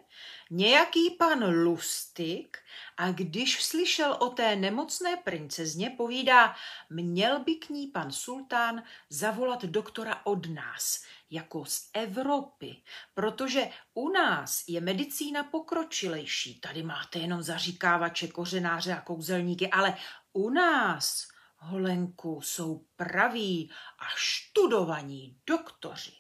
nějaký 0.50 1.10
pan 1.10 1.64
Lustik, 1.64 2.58
a 2.98 3.12
když 3.12 3.64
slyšel 3.64 4.18
o 4.20 4.30
té 4.30 4.56
nemocné 4.56 5.18
princezně, 5.18 5.90
povídá, 5.90 6.56
měl 6.90 7.44
by 7.44 7.56
k 7.56 7.70
ní 7.70 7.88
pan 7.88 8.12
sultán 8.12 8.84
zavolat 9.10 9.66
doktora 9.66 10.22
od 10.24 10.50
nás, 10.50 11.04
jako 11.30 11.66
z 11.66 11.90
Evropy, 11.94 12.82
protože 13.14 13.70
u 13.94 14.10
nás 14.10 14.64
je 14.68 14.82
medicína 14.82 15.44
pokročilejší. 15.44 16.60
Tady 16.60 16.84
máte 16.84 17.20
jenom 17.20 17.44
zaříkávače, 17.44 18.28
kořenáře 18.28 18.94
a 18.94 19.02
kouzelníky, 19.02 19.70
ale 19.70 19.98
u 20.34 20.50
nás 20.50 21.28
Holenku 21.60 22.42
jsou 22.42 22.86
praví 22.96 23.72
a 24.00 24.06
študovaní 24.16 25.40
doktoři. 25.46 26.12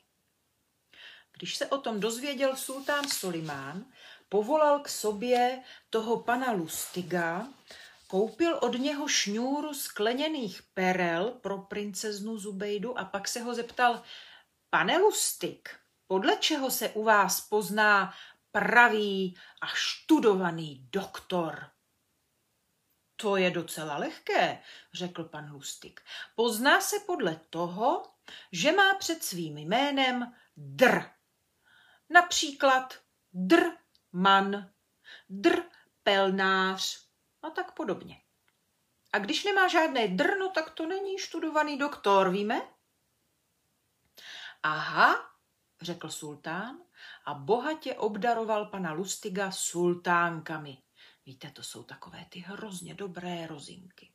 Když 1.38 1.55
se 1.55 1.67
o 1.67 1.77
tom 1.77 2.00
dozvěděl 2.00 2.55
sultán 2.55 3.10
Solimán, 3.10 3.86
povolal 4.29 4.79
k 4.79 4.89
sobě 4.89 5.63
toho 5.89 6.24
pana 6.24 6.51
Lustiga, 6.51 7.48
koupil 8.08 8.58
od 8.62 8.77
něho 8.77 9.08
šňůru 9.08 9.74
skleněných 9.74 10.62
perel 10.74 11.31
pro 11.31 11.58
princeznu 11.58 12.38
Zubejdu 12.38 13.00
a 13.00 13.05
pak 13.05 13.27
se 13.27 13.41
ho 13.41 13.55
zeptal, 13.55 14.03
pane 14.69 14.98
Lustig, 14.98 15.79
podle 16.08 16.38
čeho 16.38 16.72
se 16.72 16.89
u 16.89 17.03
vás 17.03 17.41
pozná 17.41 18.13
pravý 18.51 19.38
a 19.62 19.67
študovaný 19.67 20.88
doktor? 20.91 21.69
To 23.22 23.36
je 23.36 23.52
docela 23.52 23.98
lehké, 23.98 24.62
řekl 24.94 25.24
pan 25.24 25.52
Lustig. 25.52 26.02
Pozná 26.36 26.82
se 26.82 26.96
podle 27.00 27.42
toho, 27.50 28.12
že 28.52 28.72
má 28.72 28.96
před 28.96 29.24
svým 29.24 29.58
jménem 29.58 30.36
dr. 30.58 31.02
Například 32.10 33.02
dr 33.34 33.64
man, 34.12 34.72
dr 35.30 35.64
pelnář 36.04 37.06
a 37.42 37.50
tak 37.50 37.72
podobně. 37.72 38.22
A 39.14 39.20
když 39.20 39.44
nemá 39.44 39.68
žádné 39.68 40.08
drno, 40.08 40.50
tak 40.50 40.70
to 40.70 40.86
není 40.86 41.18
študovaný 41.18 41.78
doktor, 41.78 42.30
víme? 42.30 42.62
Aha, 44.64 45.32
řekl 45.82 46.10
sultán 46.10 46.78
a 47.26 47.34
bohatě 47.34 47.96
obdaroval 47.96 48.66
pana 48.66 48.92
Lustiga 48.92 49.52
sultánkami. 49.52 50.78
Víte, 51.29 51.51
to 51.51 51.63
jsou 51.63 51.83
takové 51.83 52.25
ty 52.29 52.39
hrozně 52.39 52.94
dobré 52.94 53.48
rozinky. 53.48 54.11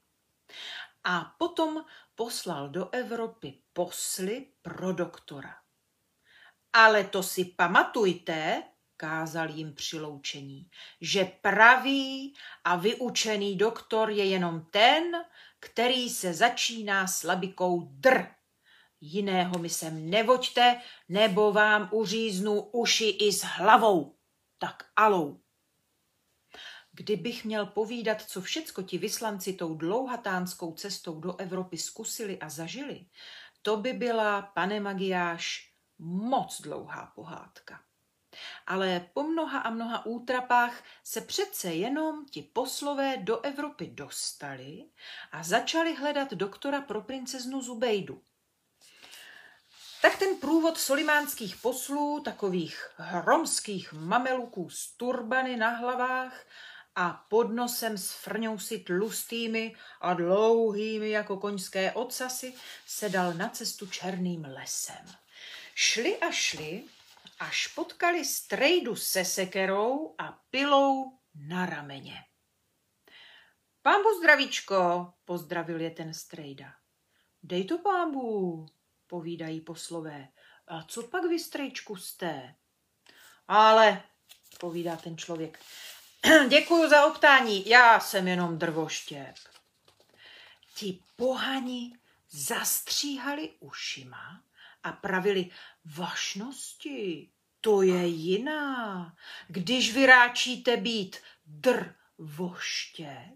A 1.05 1.35
potom 1.39 1.85
poslal 2.15 2.69
do 2.69 2.91
Evropy 2.91 3.63
posly 3.73 4.47
pro 4.63 4.93
doktora. 4.93 5.57
Ale 6.73 7.05
to 7.05 7.23
si 7.23 7.45
pamatujte, 7.45 8.63
kázal 8.97 9.51
jim 9.51 9.75
přiloučení, 9.75 10.71
že 11.01 11.25
pravý 11.25 12.35
a 12.65 12.77
vyučený 12.77 13.57
doktor 13.57 14.11
je 14.11 14.25
jenom 14.25 14.67
ten, 14.71 15.13
který 15.61 16.11
se 16.11 16.35
začíná 16.35 17.07
slabikou 17.07 17.81
dr. 17.81 18.27
Jiného 19.01 19.59
mi 19.59 19.71
sem 19.71 20.11
nevoďte, 20.11 20.81
nebo 21.09 21.53
vám 21.53 21.89
uříznu 21.93 22.61
uši 22.61 23.09
i 23.09 23.33
s 23.33 23.43
hlavou. 23.45 24.17
Tak 24.59 24.91
alou. 24.97 25.44
Kdybych 26.97 27.45
měl 27.45 27.67
povídat, 27.67 28.23
co 28.23 28.41
všecko 28.41 28.83
ti 28.83 28.99
vyslanci 28.99 29.53
tou 29.53 29.75
dlouhatánskou 29.75 30.73
cestou 30.73 31.21
do 31.21 31.37
Evropy 31.37 31.79
zkusili 31.79 32.39
a 32.39 32.49
zažili, 32.49 33.07
to 33.63 33.77
by 33.77 33.93
byla, 33.93 34.43
pane 34.43 34.81
Magiáš, 34.81 35.73
moc 35.99 36.61
dlouhá 36.61 37.13
pohádka. 37.15 37.81
Ale 38.67 39.09
po 39.15 39.23
mnoha 39.23 39.59
a 39.59 39.71
mnoha 39.71 40.07
útrapách 40.07 40.83
se 41.05 41.21
přece 41.21 41.75
jenom 41.75 42.27
ti 42.27 42.43
poslové 42.43 43.17
do 43.17 43.41
Evropy 43.41 43.87
dostali 43.87 44.85
a 45.33 45.43
začali 45.43 45.95
hledat 45.95 46.31
doktora 46.31 46.81
pro 46.81 47.01
princeznu 47.01 47.63
Zubejdu. 47.63 48.23
Tak 50.03 50.19
ten 50.19 50.37
průvod 50.37 50.79
solimánských 50.79 51.57
poslů, 51.57 52.21
takových 52.21 52.91
hromských 52.97 53.93
mameluků 53.93 54.71
s 54.71 54.97
turbany 54.97 55.57
na 55.57 55.71
hlavách 55.71 56.45
a 56.97 57.27
pod 57.29 57.53
nosem 57.53 57.99
s 57.99 58.13
frňousy 58.13 58.79
tlustými 58.79 59.77
a 60.01 60.15
dlouhými 60.15 61.11
jako 61.11 61.37
koňské 61.37 61.93
ocasy 61.93 62.55
se 62.87 63.09
dal 63.09 63.35
na 63.35 63.49
cestu 63.49 63.87
černým 63.87 64.45
lesem. 64.45 65.07
Šli 65.75 66.19
a 66.19 66.31
šli, 66.31 66.85
až 67.39 67.67
potkali 67.67 68.25
strejdu 68.25 68.97
se 68.97 69.25
sekerou 69.25 70.15
a 70.19 70.41
pilou 70.51 71.19
na 71.35 71.67
rameně. 71.67 72.25
Pámbu 73.83 74.09
zdravíčko, 74.19 75.13
pozdravil 75.25 75.81
je 75.81 75.91
ten 75.91 76.15
strejda. 76.15 76.75
Dej 77.43 77.65
to 77.65 77.79
pámbu, 77.79 78.67
povídají 79.07 79.61
poslové. 79.61 80.29
A 80.69 80.83
co 80.83 81.03
pak 81.03 81.25
vy, 81.25 81.39
strejčku, 81.39 81.97
jste? 81.97 82.55
Ale, 83.49 84.03
povídá 84.61 84.97
ten 84.97 85.19
člověk, 85.19 85.59
Děkuju 86.49 86.89
za 86.89 87.07
optání, 87.07 87.69
já 87.69 88.01
jsem 88.01 88.29
jenom 88.29 88.59
drvoštěp. 88.59 89.35
Ti 90.75 90.99
pohani 91.17 91.99
zastříhali 92.31 93.51
ušima 93.61 94.41
a 94.83 94.93
pravili 94.93 95.51
vašnosti, 95.85 97.29
to 97.61 97.83
je 97.83 98.07
jiná. 98.07 99.15
Když 99.49 99.95
vyráčíte 99.95 100.77
být 100.77 101.17
drvoštěp, 101.47 103.35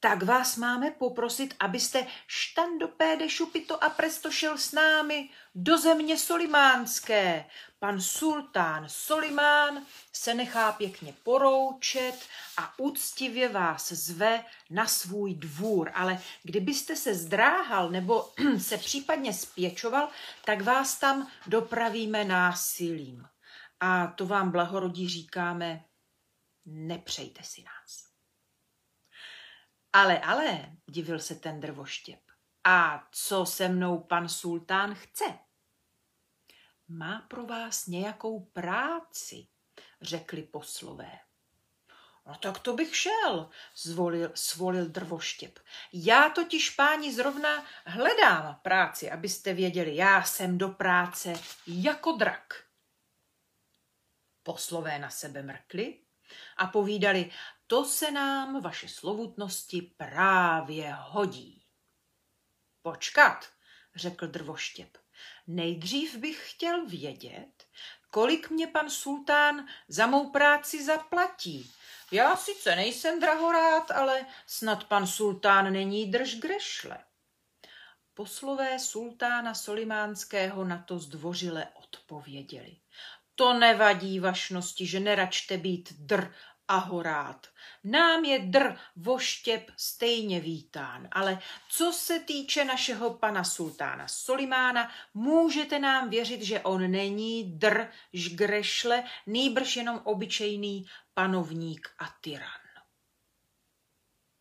tak 0.00 0.22
vás 0.22 0.56
máme 0.56 0.90
poprosit, 0.90 1.54
abyste 1.60 2.06
štandopéde 2.26 3.28
šupito 3.28 3.84
a 3.84 3.88
presto 3.88 4.30
šel 4.30 4.58
s 4.58 4.72
námi 4.72 5.30
do 5.54 5.78
země 5.78 6.18
solimánské. 6.18 7.44
Pan 7.78 8.00
sultán 8.00 8.84
Solimán 8.88 9.86
se 10.12 10.34
nechá 10.34 10.72
pěkně 10.72 11.14
poroučet 11.22 12.14
a 12.56 12.78
úctivě 12.78 13.48
vás 13.48 13.92
zve 13.92 14.44
na 14.70 14.86
svůj 14.86 15.34
dvůr, 15.34 15.90
ale 15.94 16.22
kdybyste 16.42 16.96
se 16.96 17.14
zdráhal 17.14 17.90
nebo 17.90 18.32
se 18.58 18.78
případně 18.78 19.32
spěčoval, 19.32 20.08
tak 20.44 20.60
vás 20.60 20.98
tam 20.98 21.30
dopravíme 21.46 22.24
násilím. 22.24 23.26
A 23.80 24.06
to 24.06 24.26
vám 24.26 24.50
blahorodí 24.50 25.08
říkáme, 25.08 25.84
nepřejte 26.66 27.42
si 27.42 27.62
nás. 27.62 28.07
Ale, 29.98 30.18
ale, 30.18 30.76
divil 30.86 31.18
se 31.18 31.34
ten 31.34 31.60
drvoštěp. 31.60 32.20
A 32.64 33.08
co 33.12 33.46
se 33.46 33.68
mnou 33.68 33.98
pan 33.98 34.28
sultán 34.28 34.94
chce? 34.94 35.38
Má 36.88 37.20
pro 37.28 37.46
vás 37.46 37.86
nějakou 37.86 38.40
práci, 38.40 39.46
řekli 40.02 40.42
poslové. 40.42 41.18
No 42.26 42.34
tak 42.34 42.58
to 42.58 42.74
bych 42.74 42.96
šel, 42.96 43.50
zvolil, 43.76 44.30
svolil 44.34 44.88
drvoštěp. 44.88 45.58
Já 45.92 46.30
totiž, 46.30 46.70
páni, 46.70 47.14
zrovna 47.14 47.64
hledám 47.86 48.60
práci, 48.62 49.10
abyste 49.10 49.52
věděli. 49.52 49.96
Já 49.96 50.22
jsem 50.22 50.58
do 50.58 50.68
práce 50.68 51.34
jako 51.66 52.12
drak. 52.12 52.64
Poslové 54.42 54.98
na 54.98 55.10
sebe 55.10 55.42
mrkli 55.42 56.00
a 56.56 56.66
povídali, 56.66 57.30
to 57.68 57.84
se 57.84 58.10
nám, 58.10 58.60
vaše 58.60 58.88
slovutnosti, 58.88 59.82
právě 59.82 60.96
hodí. 60.98 61.62
Počkat, 62.82 63.48
řekl 63.94 64.26
drvoštěp. 64.26 64.98
Nejdřív 65.46 66.16
bych 66.16 66.50
chtěl 66.50 66.86
vědět, 66.86 67.66
kolik 68.10 68.50
mě 68.50 68.66
pan 68.66 68.90
sultán 68.90 69.66
za 69.88 70.06
mou 70.06 70.30
práci 70.30 70.84
zaplatí. 70.84 71.72
Já 72.12 72.36
sice 72.36 72.76
nejsem 72.76 73.20
drahorád, 73.20 73.90
ale 73.90 74.26
snad 74.46 74.84
pan 74.84 75.06
sultán 75.06 75.72
není 75.72 76.10
drž 76.10 76.34
grešle. 76.34 76.98
Poslové 78.14 78.78
sultána 78.78 79.54
Solimánského 79.54 80.64
na 80.64 80.78
to 80.78 80.98
zdvořile 80.98 81.68
odpověděli. 81.74 82.76
To 83.34 83.52
nevadí 83.52 84.20
vašnosti, 84.20 84.86
že 84.86 85.00
neračte 85.00 85.56
být 85.56 85.92
dr 85.98 86.34
a 86.68 86.76
horát. 86.76 87.46
Nám 87.84 88.24
je 88.24 88.38
dr 88.38 88.76
voštěp 88.96 89.70
stejně 89.76 90.40
vítán, 90.40 91.08
ale 91.12 91.38
co 91.68 91.92
se 91.92 92.20
týče 92.20 92.64
našeho 92.64 93.14
pana 93.14 93.44
sultána 93.44 94.08
Solimána, 94.08 94.90
můžete 95.14 95.78
nám 95.78 96.10
věřit, 96.10 96.42
že 96.42 96.60
on 96.60 96.90
není 96.90 97.58
dr 97.58 97.88
žgrešle, 98.12 99.04
nýbrž 99.26 99.76
jenom 99.76 100.00
obyčejný 100.04 100.86
panovník 101.14 101.90
a 101.98 102.14
tyran. 102.20 102.68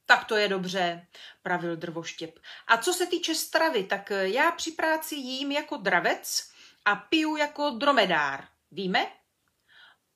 Tak 0.06 0.26
to 0.26 0.36
je 0.36 0.48
dobře, 0.48 1.08
pravil 1.42 1.76
drvoštěp. 1.76 2.40
A 2.68 2.78
co 2.78 2.94
se 2.94 3.06
týče 3.06 3.36
stravy, 3.36 3.84
tak 3.84 4.10
já 4.22 4.52
při 4.52 4.72
práci 4.72 5.16
jím 5.16 5.52
jako 5.52 5.78
dravec 5.78 6.52
a 6.86 6.96
piju 6.96 7.36
jako 7.36 7.70
dromedár. 7.70 8.48
Víme? 8.72 9.08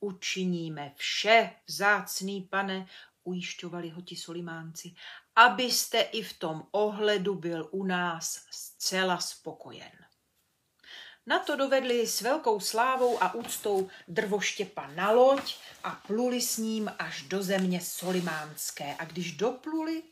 Učiníme 0.04 0.94
vše, 0.96 1.52
vzácný 1.68 2.42
pane, 2.42 2.88
ujišťovali 3.24 3.90
ho 3.90 4.02
ti 4.02 4.16
solimánci, 4.16 4.94
abyste 5.36 6.02
i 6.02 6.24
v 6.24 6.34
tom 6.34 6.68
ohledu 6.72 7.36
byl 7.36 7.70
u 7.72 7.84
nás 7.84 8.46
zcela 8.52 9.18
spokojen. 9.18 9.92
Na 11.26 11.40
to 11.40 11.56
dovedli 11.56 12.08
s 12.08 12.22
velkou 12.22 12.60
slávou 12.60 13.24
a 13.24 13.34
úctou 13.34 13.90
drvoštěpa 14.08 14.88
na 14.88 15.12
loď 15.12 15.56
a 15.84 15.92
pluli 15.92 16.42
s 16.42 16.58
ním 16.58 16.92
až 17.00 17.22
do 17.22 17.44
země 17.44 17.82
solimánské. 17.82 18.96
A 19.00 19.06
když 19.06 19.32
dopluli, 19.32 20.04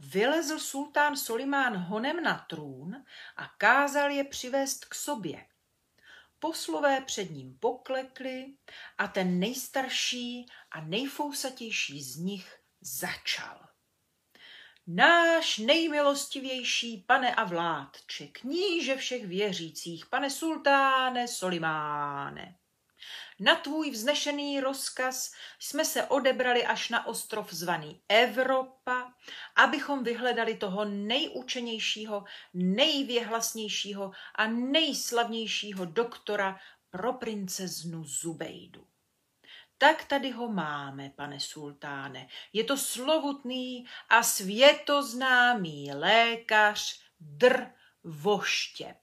vylezl 0.00 0.58
sultán 0.58 1.16
Solimán 1.16 1.76
honem 1.76 2.22
na 2.22 2.46
trůn 2.48 3.04
a 3.36 3.46
kázal 3.58 4.10
je 4.10 4.24
přivést 4.24 4.84
k 4.84 4.94
sobě. 4.94 5.46
Poslové 6.40 7.00
před 7.00 7.30
ním 7.30 7.58
poklekli 7.58 8.46
a 8.98 9.08
ten 9.08 9.40
nejstarší 9.40 10.46
a 10.70 10.80
nejfousatější 10.80 12.02
z 12.02 12.16
nich 12.16 12.60
začal. 12.80 13.66
Náš 14.86 15.58
nejmilostivější 15.58 17.04
pane 17.06 17.34
a 17.34 17.44
vládče, 17.44 18.26
kníže 18.26 18.96
všech 18.96 19.26
věřících, 19.26 20.06
pane 20.06 20.30
sultáne 20.30 21.28
Solimáne. 21.28 22.56
Na 23.40 23.54
tvůj 23.54 23.90
vznešený 23.90 24.60
rozkaz 24.60 25.32
jsme 25.58 25.84
se 25.84 26.06
odebrali 26.06 26.66
až 26.66 26.88
na 26.88 27.06
ostrov 27.06 27.52
zvaný 27.52 28.02
Evropa, 28.08 29.14
abychom 29.56 30.04
vyhledali 30.04 30.56
toho 30.56 30.84
nejučenějšího, 30.84 32.24
nejvěhlasnějšího 32.54 34.12
a 34.34 34.46
nejslavnějšího 34.46 35.84
doktora 35.84 36.60
pro 36.90 37.12
princeznu 37.12 38.04
Zubejdu. 38.04 38.86
Tak 39.78 40.04
tady 40.04 40.30
ho 40.30 40.48
máme, 40.48 41.10
pane 41.16 41.40
sultáne. 41.40 42.28
Je 42.52 42.64
to 42.64 42.76
slovutný 42.76 43.86
a 44.08 44.22
světoznámý 44.22 45.92
lékař 45.94 47.00
Dr. 47.20 47.66
Voštěp. 48.04 48.98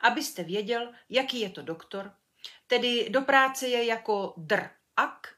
Abyste 0.00 0.42
věděl, 0.42 0.92
jaký 1.08 1.40
je 1.40 1.50
to 1.50 1.62
doktor, 1.62 2.14
tedy 2.68 3.10
do 3.10 3.22
práce 3.22 3.66
je 3.66 3.84
jako 3.84 4.34
dr 4.36 4.70
ak, 4.96 5.34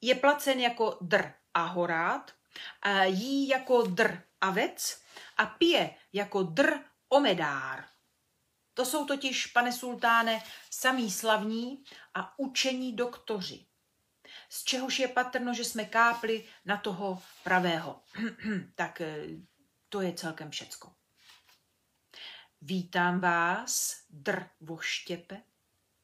je 0.00 0.14
placen 0.14 0.60
jako 0.60 0.98
dr 1.00 1.32
ahorát, 1.54 2.34
jí 3.04 3.48
jako 3.48 3.82
dr 3.82 4.22
avec 4.40 5.02
a 5.36 5.46
pije 5.46 5.94
jako 6.12 6.42
dr 6.42 6.84
omedár. 7.08 7.84
To 8.74 8.84
jsou 8.84 9.06
totiž, 9.06 9.46
pane 9.46 9.72
sultáne, 9.72 10.42
samý 10.70 11.10
slavní 11.10 11.84
a 12.14 12.38
učení 12.38 12.96
doktoři. 12.96 13.66
Z 14.48 14.64
čehož 14.64 14.98
je 14.98 15.08
patrno, 15.08 15.54
že 15.54 15.64
jsme 15.64 15.84
kápli 15.84 16.48
na 16.64 16.76
toho 16.76 17.22
pravého. 17.44 18.02
tak 18.74 19.00
eh, 19.00 19.26
to 19.88 20.00
je 20.00 20.12
celkem 20.12 20.50
všecko. 20.50 20.92
Vítám 22.60 23.20
vás, 23.20 23.96
dr 24.10 24.48
voštěpe, 24.60 25.42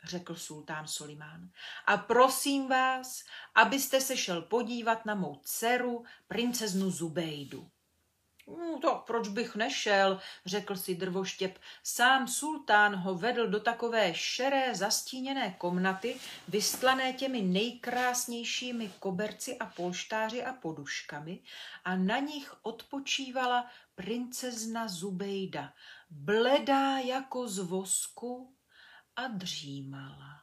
řekl 0.06 0.34
sultán 0.34 0.88
Solimán. 0.88 1.50
A 1.86 1.96
prosím 1.96 2.68
vás, 2.68 3.24
abyste 3.54 4.00
se 4.00 4.16
šel 4.16 4.42
podívat 4.42 5.06
na 5.06 5.14
mou 5.14 5.40
dceru, 5.44 6.04
princeznu 6.28 6.90
Zubejdu. 6.90 7.70
No, 8.48 8.78
tak 8.82 9.02
proč 9.06 9.28
bych 9.28 9.56
nešel, 9.56 10.20
řekl 10.46 10.76
si 10.76 10.94
drvoštěp. 10.94 11.58
Sám 11.82 12.28
sultán 12.28 12.96
ho 12.96 13.14
vedl 13.14 13.46
do 13.46 13.60
takové 13.60 14.14
šeré 14.14 14.74
zastíněné 14.74 15.50
komnaty, 15.58 16.16
vystlané 16.48 17.12
těmi 17.12 17.42
nejkrásnějšími 17.42 18.92
koberci 18.98 19.58
a 19.58 19.66
polštáři 19.66 20.44
a 20.44 20.52
poduškami 20.52 21.38
a 21.84 21.96
na 21.96 22.18
nich 22.18 22.54
odpočívala 22.62 23.70
princezna 23.94 24.88
Zubejda, 24.88 25.72
bledá 26.10 26.98
jako 26.98 27.48
z 27.48 27.58
vosku, 27.58 28.55
a 29.16 29.28
dřímala. 29.28 30.42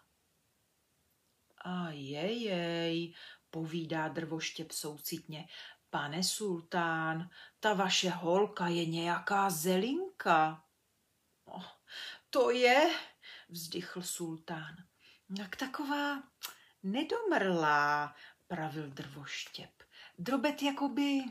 A 1.66 1.90
jejej, 1.90 3.16
povídá 3.50 4.08
drvoštěp 4.08 4.72
soucitně, 4.72 5.48
pane 5.90 6.24
sultán, 6.24 7.30
ta 7.60 7.74
vaše 7.74 8.10
holka 8.10 8.68
je 8.68 8.86
nějaká 8.86 9.50
zelinka. 9.50 10.64
Oh, 11.46 11.66
to 12.30 12.52
je, 12.52 13.00
vzdychl 13.50 14.02
sultán. 14.02 14.76
Tak 15.38 15.56
taková 15.56 16.24
nedomrlá, 16.84 18.16
pravil 18.48 18.90
drvoštěp. 18.90 19.84
Drobet 20.18 20.62
jakoby 20.62 21.24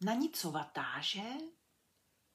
nanicovatá, 0.00 1.00
že? 1.00 1.22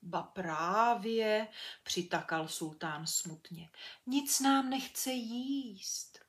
Ba 0.02 0.24
právě, 0.24 1.48
přitakal 1.84 2.48
sultán 2.48 3.08
smutně, 3.08 3.70
nic 4.06 4.40
nám 4.40 4.70
nechce 4.70 5.12
jíst. 5.12 6.20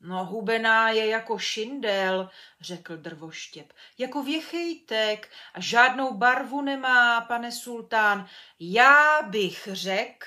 No 0.00 0.24
hubená 0.24 0.90
je 0.90 1.06
jako 1.06 1.38
šindel, 1.38 2.30
řekl 2.60 2.96
drvoštěp, 2.96 3.72
jako 3.98 4.22
věchejtek 4.22 5.30
a 5.54 5.60
žádnou 5.60 6.14
barvu 6.14 6.62
nemá, 6.62 7.20
pane 7.20 7.52
sultán. 7.52 8.28
Já 8.58 9.22
bych 9.22 9.68
řekl, 9.72 10.26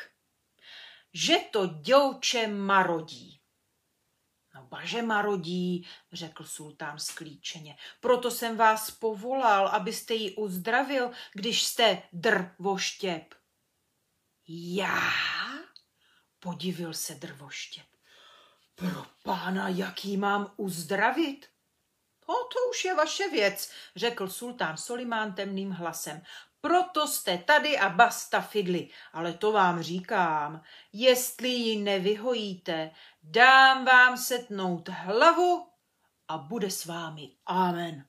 že 1.13 1.38
to 1.52 1.65
děvče 1.67 2.48
marodí. 2.48 3.35
No 4.76 4.82
baže 4.82 5.02
marodí, 5.02 5.88
řekl 6.14 6.44
sultán 6.44 7.00
sklíčeně. 7.00 7.78
Proto 8.00 8.32
jsem 8.32 8.58
vás 8.58 8.92
povolal, 8.92 9.68
abyste 9.68 10.14
ji 10.14 10.36
uzdravil, 10.36 11.12
když 11.34 11.64
jste 11.64 12.02
drvoštěp. 12.14 13.36
Já? 14.48 15.12
Podivil 16.40 16.94
se 16.94 17.16
drvoštěp. 17.16 17.86
Pro 18.76 19.06
pána, 19.24 19.70
jaký 19.70 20.18
mám 20.18 20.54
uzdravit? 20.58 21.50
O, 22.26 22.34
to 22.34 22.70
už 22.70 22.86
je 22.86 22.96
vaše 22.96 23.30
věc, 23.30 23.72
řekl 23.96 24.30
sultán 24.30 24.78
Solimán 24.78 25.34
temným 25.34 25.72
hlasem. 25.72 26.22
Proto 26.65 27.08
jste 27.08 27.38
tady 27.38 27.78
a 27.78 27.89
basta 27.89 28.41
fidly. 28.41 28.89
Ale 29.13 29.34
to 29.34 29.51
vám 29.51 29.82
říkám, 29.82 30.63
jestli 30.93 31.49
ji 31.49 31.82
nevyhojíte, 31.82 32.91
dám 33.23 33.86
vám 33.86 34.17
setnout 34.17 34.89
hlavu 34.89 35.67
a 36.28 36.38
bude 36.38 36.71
s 36.71 36.86
vámi 36.86 37.32
amen. 37.45 38.08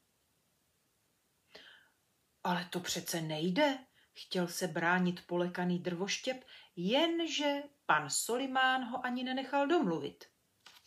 Ale 2.44 2.68
to 2.70 2.80
přece 2.80 3.20
nejde, 3.20 3.78
chtěl 4.12 4.48
se 4.48 4.68
bránit 4.68 5.26
polekaný 5.26 5.78
drvoštěp, 5.78 6.44
jenže 6.76 7.62
pan 7.86 8.10
Solimán 8.10 8.84
ho 8.84 9.06
ani 9.06 9.24
nenechal 9.24 9.66
domluvit. 9.66 10.24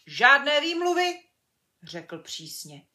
Žádné 0.08 0.62
výmluvy, 0.62 1.20
řekl 1.84 2.20
přísně. 2.20 2.88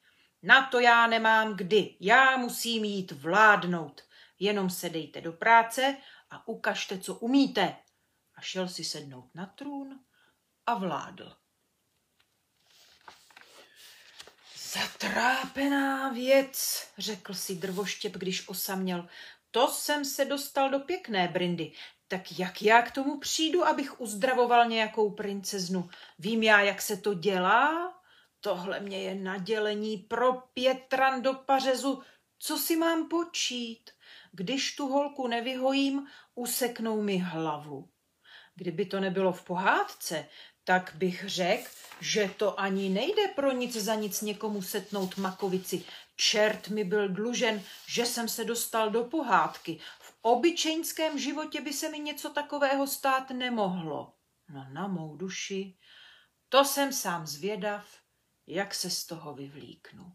Na 0.42 0.66
to 0.66 0.80
já 0.80 1.06
nemám 1.06 1.56
kdy, 1.56 1.96
já 2.00 2.36
musím 2.36 2.84
jít 2.84 3.12
vládnout. 3.12 4.13
Jenom 4.38 4.70
se 4.70 4.88
dejte 4.88 5.20
do 5.20 5.32
práce 5.32 5.96
a 6.30 6.48
ukažte, 6.48 6.98
co 6.98 7.14
umíte. 7.14 7.76
A 8.36 8.40
šel 8.40 8.68
si 8.68 8.84
sednout 8.84 9.34
na 9.34 9.46
trůn 9.46 10.00
a 10.66 10.74
vládl. 10.74 11.36
Zatrápená 14.56 16.08
věc, 16.08 16.86
řekl 16.98 17.34
si 17.34 17.54
drvoštěp, 17.54 18.12
když 18.12 18.48
osaměl. 18.48 19.08
to 19.50 19.68
jsem 19.68 20.04
se 20.04 20.24
dostal 20.24 20.70
do 20.70 20.80
pěkné 20.80 21.28
brindy. 21.28 21.72
Tak 22.08 22.38
jak 22.38 22.62
já 22.62 22.82
k 22.82 22.90
tomu 22.90 23.18
přijdu, 23.18 23.64
abych 23.66 24.00
uzdravoval 24.00 24.66
nějakou 24.68 25.10
princeznu? 25.10 25.90
Vím 26.18 26.42
já, 26.42 26.60
jak 26.60 26.82
se 26.82 26.96
to 26.96 27.14
dělá? 27.14 27.94
Tohle 28.40 28.80
mě 28.80 29.02
je 29.02 29.14
nadělení 29.14 29.98
pro 29.98 30.32
Pětran 30.32 31.22
do 31.22 31.34
pařezu. 31.34 32.02
Co 32.38 32.58
si 32.58 32.76
mám 32.76 33.08
počít? 33.08 33.90
Když 34.36 34.76
tu 34.76 34.88
holku 34.88 35.26
nevyhojím, 35.26 36.06
useknou 36.34 37.02
mi 37.02 37.18
hlavu. 37.18 37.88
Kdyby 38.54 38.86
to 38.86 39.00
nebylo 39.00 39.32
v 39.32 39.44
pohádce, 39.44 40.28
tak 40.64 40.92
bych 40.94 41.24
řekl, 41.26 41.70
že 42.00 42.30
to 42.36 42.60
ani 42.60 42.88
nejde 42.88 43.28
pro 43.28 43.52
nic 43.52 43.76
za 43.76 43.94
nic 43.94 44.20
někomu 44.20 44.62
setnout 44.62 45.16
makovici. 45.16 45.84
Čert 46.16 46.68
mi 46.68 46.84
byl 46.84 47.08
dlužen, 47.08 47.62
že 47.86 48.06
jsem 48.06 48.28
se 48.28 48.44
dostal 48.44 48.90
do 48.90 49.04
pohádky. 49.04 49.80
V 50.00 50.14
obyčejnském 50.22 51.18
životě 51.18 51.60
by 51.60 51.72
se 51.72 51.88
mi 51.88 51.98
něco 51.98 52.30
takového 52.30 52.86
stát 52.86 53.30
nemohlo. 53.30 54.14
No 54.48 54.66
na 54.72 54.88
mou 54.88 55.16
duši, 55.16 55.76
to 56.48 56.64
jsem 56.64 56.92
sám 56.92 57.26
zvědav, 57.26 57.86
jak 58.46 58.74
se 58.74 58.90
z 58.90 59.06
toho 59.06 59.34
vyvlíknu. 59.34 60.12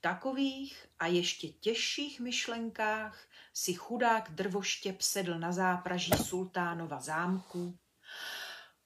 Takových 0.00 0.86
a 0.98 1.06
ještě 1.06 1.48
těžších 1.48 2.20
myšlenkách 2.20 3.24
si 3.54 3.74
chudák 3.74 4.30
drvoštěp 4.30 5.02
sedl 5.02 5.38
na 5.38 5.52
zápraží 5.52 6.12
sultánova 6.24 7.00
zámku 7.00 7.78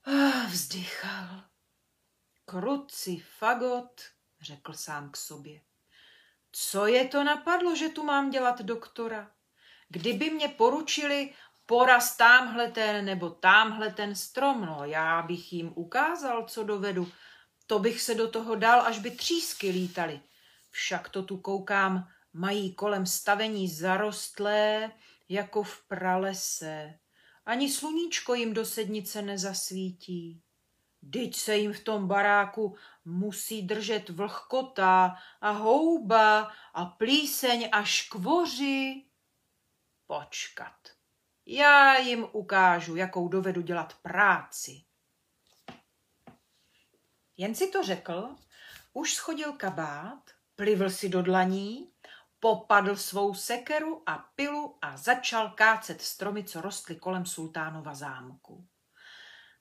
a 0.05 0.47
vzdychal. 0.47 1.45
Kruci 2.45 3.25
fagot, 3.39 4.01
řekl 4.41 4.73
sám 4.73 5.11
k 5.11 5.17
sobě. 5.17 5.61
Co 6.53 6.87
je 6.87 7.09
to 7.09 7.25
napadlo, 7.25 7.77
že 7.77 7.89
tu 7.89 8.03
mám 8.03 8.31
dělat 8.31 8.63
doktora? 8.63 9.31
Kdyby 9.89 10.31
mě 10.31 10.49
poručili 10.49 11.35
poraz 11.67 12.17
támhle 12.17 12.71
ten 12.71 13.05
nebo 13.05 13.31
támhle 13.31 13.91
ten 13.91 14.15
strom, 14.15 14.67
no 14.67 14.85
já 14.85 15.23
bych 15.23 15.53
jim 15.53 15.73
ukázal, 15.75 16.45
co 16.49 16.65
dovedu. 16.65 17.13
To 17.67 17.79
bych 17.79 18.03
se 18.03 18.15
do 18.15 18.31
toho 18.31 18.55
dal, 18.55 18.83
až 18.83 18.99
by 18.99 19.11
třísky 19.11 19.71
lítaly. 19.71 20.21
Však 20.75 21.09
to 21.09 21.23
tu 21.23 21.37
koukám, 21.39 22.09
mají 22.33 22.75
kolem 22.75 23.07
stavení 23.07 23.69
zarostlé, 23.69 24.93
jako 25.29 25.63
v 25.63 25.83
pralese. 25.89 26.99
Ani 27.47 27.71
sluníčko 27.71 28.35
jim 28.35 28.55
do 28.55 28.67
sednice 28.67 29.23
nezasvítí. 29.23 30.43
Dyť 31.03 31.37
se 31.37 31.57
jim 31.57 31.73
v 31.73 31.81
tom 31.81 32.09
baráku 32.09 32.77
musí 33.05 33.63
držet 33.63 34.09
vlhkota 34.09 35.17
a 35.41 35.51
houba 35.51 36.53
a 36.75 36.85
plíseň 36.85 37.69
a 37.73 37.85
škvoři. 37.85 39.05
Počkat, 40.07 40.77
já 41.47 41.97
jim 41.97 42.27
ukážu, 42.33 42.97
jakou 42.97 43.29
dovedu 43.29 43.61
dělat 43.63 43.95
práci. 44.03 44.83
Jen 47.37 47.55
si 47.55 47.71
to 47.71 47.83
řekl, 47.83 48.37
už 48.93 49.15
schodil 49.15 49.53
kabát, 49.53 50.34
plivl 50.57 50.91
si 50.91 51.09
do 51.09 51.23
dlaní 51.23 51.91
popadl 52.41 52.97
svou 52.97 53.35
sekeru 53.35 54.03
a 54.07 54.19
pilu 54.35 54.79
a 54.83 54.97
začal 54.97 55.51
kácet 55.51 56.03
stromy, 56.03 56.45
co 56.45 56.61
rostly 56.61 56.97
kolem 56.97 57.27
sultánova 57.27 57.95
zámku. 57.95 58.67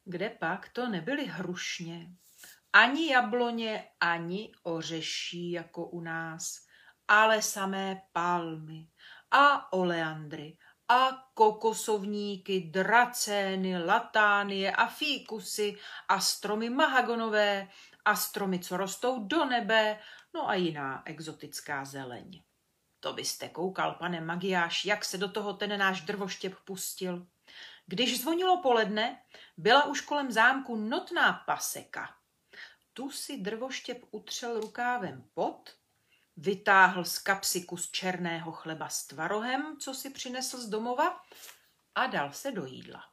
Kde 0.05 0.29
pak 0.29 0.69
to 0.69 0.89
nebyly 0.89 1.25
hrušně, 1.25 2.07
ani 2.73 3.11
jabloně, 3.11 3.89
ani 3.99 4.51
ořeší 4.63 5.51
jako 5.51 5.85
u 5.85 6.01
nás, 6.01 6.65
ale 7.07 7.41
samé 7.41 8.01
palmy 8.11 8.87
a 9.31 9.73
oleandry 9.73 10.57
a 10.89 11.09
kokosovníky, 11.33 12.61
dracény, 12.61 13.83
latánie 13.83 14.71
a 14.71 14.87
fíkusy 14.87 15.77
a 16.09 16.19
stromy 16.19 16.69
mahagonové 16.69 17.67
a 18.05 18.15
stromy, 18.15 18.59
co 18.59 18.77
rostou 18.77 19.27
do 19.27 19.45
nebe, 19.45 19.99
no 20.33 20.49
a 20.49 20.53
jiná 20.53 21.01
exotická 21.05 21.85
zeleň. 21.85 22.43
To 22.99 23.13
byste 23.13 23.49
koukal, 23.49 23.95
pane 23.95 24.21
Magiáš, 24.21 24.85
jak 24.85 25.05
se 25.05 25.17
do 25.17 25.31
toho 25.31 25.53
ten 25.53 25.79
náš 25.79 26.01
drvoštěp 26.01 26.55
pustil. 26.65 27.27
Když 27.85 28.21
zvonilo 28.21 28.61
poledne, 28.61 29.23
byla 29.57 29.85
už 29.85 30.01
kolem 30.01 30.31
zámku 30.31 30.75
notná 30.75 31.33
paseka. 31.33 32.15
Tu 32.93 33.11
si 33.11 33.37
drvoštěp 33.37 34.03
utřel 34.11 34.59
rukávem 34.59 35.29
pot, 35.33 35.75
vytáhl 36.37 37.05
z 37.05 37.17
kapsy 37.19 37.61
kus 37.61 37.91
černého 37.91 38.51
chleba 38.51 38.89
s 38.89 39.07
tvarohem, 39.07 39.77
co 39.79 39.93
si 39.93 40.09
přinesl 40.09 40.57
z 40.57 40.69
domova, 40.69 41.21
a 41.95 42.07
dal 42.07 42.33
se 42.33 42.51
do 42.51 42.65
jídla. 42.65 43.03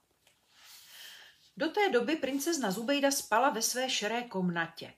Do 1.56 1.70
té 1.70 1.90
doby 1.90 2.16
princezna 2.16 2.70
Zubejda 2.70 3.10
spala 3.10 3.50
ve 3.50 3.62
své 3.62 3.90
šeré 3.90 4.22
komnatě. 4.22 4.94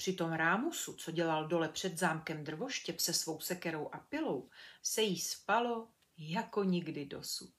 Při 0.00 0.12
tom 0.12 0.32
rámusu, 0.32 0.96
co 0.96 1.10
dělal 1.10 1.48
dole 1.48 1.68
před 1.68 1.98
zámkem 1.98 2.44
drvoštěp 2.44 3.00
se 3.00 3.12
svou 3.12 3.40
sekerou 3.40 3.88
a 3.92 3.98
pilou, 3.98 4.50
se 4.82 5.02
jí 5.02 5.20
spalo 5.20 5.88
jako 6.18 6.64
nikdy 6.64 7.04
dosud. 7.04 7.54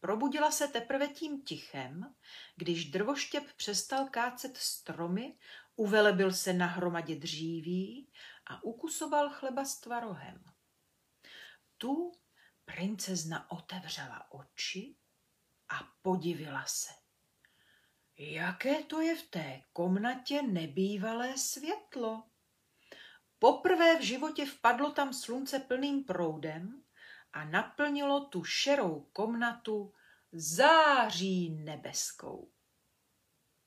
Probudila 0.00 0.50
se 0.50 0.68
teprve 0.68 1.08
tím 1.08 1.42
tichem, 1.42 2.14
když 2.56 2.90
drvoštěp 2.90 3.52
přestal 3.56 4.08
kácet 4.08 4.56
stromy, 4.56 5.38
uvelebil 5.76 6.32
se 6.32 6.52
na 6.52 6.66
hromadě 6.66 7.16
dříví 7.16 8.12
a 8.46 8.64
ukusoval 8.64 9.30
chleba 9.30 9.64
s 9.64 9.80
tvarohem. 9.80 10.44
Tu 11.78 12.12
princezna 12.64 13.50
otevřela 13.50 14.32
oči 14.32 14.96
a 15.68 15.88
podivila 16.02 16.64
se. 16.66 17.05
Jaké 18.18 18.82
to 18.82 19.00
je 19.00 19.16
v 19.16 19.22
té 19.22 19.62
komnatě 19.72 20.42
nebývalé 20.42 21.38
světlo? 21.38 22.24
Poprvé 23.38 23.98
v 23.98 24.02
životě 24.02 24.46
vpadlo 24.46 24.90
tam 24.90 25.12
slunce 25.12 25.58
plným 25.58 26.04
proudem 26.04 26.82
a 27.32 27.44
naplnilo 27.44 28.24
tu 28.24 28.44
šerou 28.44 29.00
komnatu 29.12 29.92
září 30.32 31.50
nebeskou. 31.50 32.50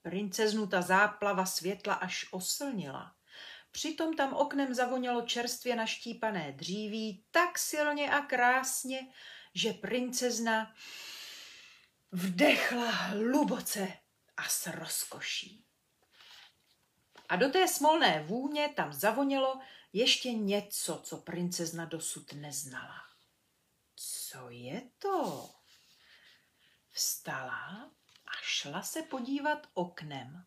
Princeznu 0.02 0.68
ta 0.68 0.82
záplava 0.82 1.46
světla 1.46 1.94
až 1.94 2.26
oslnila. 2.32 3.16
Přitom 3.72 4.16
tam 4.16 4.34
oknem 4.34 4.74
zavonělo 4.74 5.22
čerstvě 5.22 5.76
naštípané 5.76 6.52
dříví 6.52 7.26
tak 7.32 7.60
silně 7.60 8.12
a 8.12 8.22
krásně, 8.22 9.00
že 9.54 9.74
princezna 9.74 10.74
vdechla 12.12 12.92
hluboce 12.92 13.94
a 14.40 14.50
s 14.50 14.68
rozkoší. 14.68 15.66
A 17.30 17.36
do 17.36 17.50
té 17.50 17.68
smolné 17.68 18.24
vůně 18.24 18.70
tam 18.76 18.94
zavonělo 18.94 19.60
ještě 19.94 20.32
něco, 20.34 21.02
co 21.04 21.18
princezna 21.18 21.86
dosud 21.86 22.34
neznala. 22.34 22.96
Co 23.96 24.50
je 24.50 24.90
to? 24.98 25.50
Vstala 26.90 27.92
a 28.28 28.32
šla 28.42 28.82
se 28.82 29.02
podívat 29.02 29.68
oknem. 29.74 30.46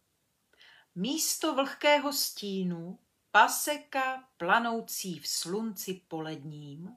Místo 0.95 1.55
vlhkého 1.55 2.13
stínu 2.13 2.99
paseka 3.31 4.29
planoucí 4.37 5.19
v 5.19 5.29
slunci 5.29 5.95
poledním 6.09 6.97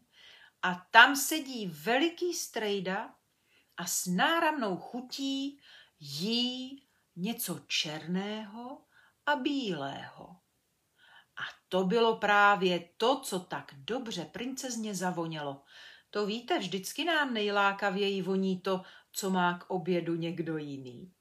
a 0.61 0.87
tam 0.91 1.15
sedí 1.15 1.67
veliký 1.67 2.33
strejda 2.33 3.15
a 3.77 3.85
s 3.85 4.05
náramnou 4.05 4.77
chutí 4.77 5.59
jí 5.99 6.84
něco 7.15 7.59
černého 7.67 8.81
a 9.25 9.35
bílého. 9.35 10.27
A 11.37 11.43
to 11.69 11.83
bylo 11.83 12.17
právě 12.17 12.89
to, 12.97 13.19
co 13.19 13.39
tak 13.39 13.73
dobře 13.77 14.25
princezně 14.25 14.95
zavonělo. 14.95 15.63
To 16.09 16.25
víte, 16.25 16.59
vždycky 16.59 17.05
nám 17.05 17.33
nejlákavěji 17.33 18.21
voní 18.21 18.61
to, 18.61 18.81
co 19.11 19.29
má 19.29 19.57
k 19.57 19.69
obědu 19.69 20.15
někdo 20.15 20.57
jiný. 20.57 21.13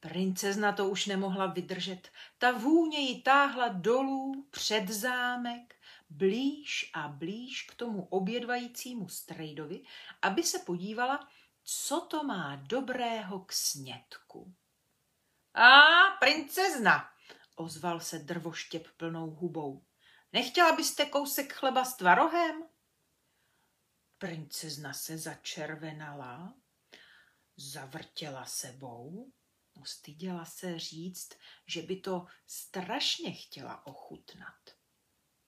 Princezna 0.00 0.72
to 0.72 0.88
už 0.88 1.06
nemohla 1.06 1.46
vydržet. 1.46 2.08
Ta 2.38 2.52
vůně 2.52 2.98
ji 2.98 3.22
táhla 3.22 3.68
dolů 3.68 4.46
před 4.50 4.88
zámek, 4.88 5.74
blíž 6.10 6.90
a 6.94 7.08
blíž 7.08 7.62
k 7.62 7.74
tomu 7.74 8.04
obědvajícímu 8.04 9.08
strejdovi, 9.08 9.82
aby 10.22 10.42
se 10.42 10.58
podívala, 10.58 11.28
co 11.70 12.00
to 12.00 12.24
má 12.24 12.56
dobrého 12.56 13.40
k 13.40 13.52
snědku. 13.52 14.54
A 15.54 15.70
princezna, 16.20 17.10
ozval 17.56 18.00
se 18.00 18.18
drvoštěp 18.18 18.88
plnou 18.96 19.30
hubou. 19.30 19.84
Nechtěla 20.32 20.76
byste 20.76 21.06
kousek 21.06 21.52
chleba 21.52 21.84
s 21.84 21.96
tvarohem? 21.96 22.68
Princezna 24.18 24.92
se 24.92 25.18
začervenala, 25.18 26.54
zavrtěla 27.56 28.44
sebou, 28.44 29.32
styděla 29.84 30.44
se 30.44 30.78
říct, 30.78 31.30
že 31.66 31.82
by 31.82 31.96
to 31.96 32.26
strašně 32.46 33.32
chtěla 33.32 33.86
ochutnat. 33.86 34.77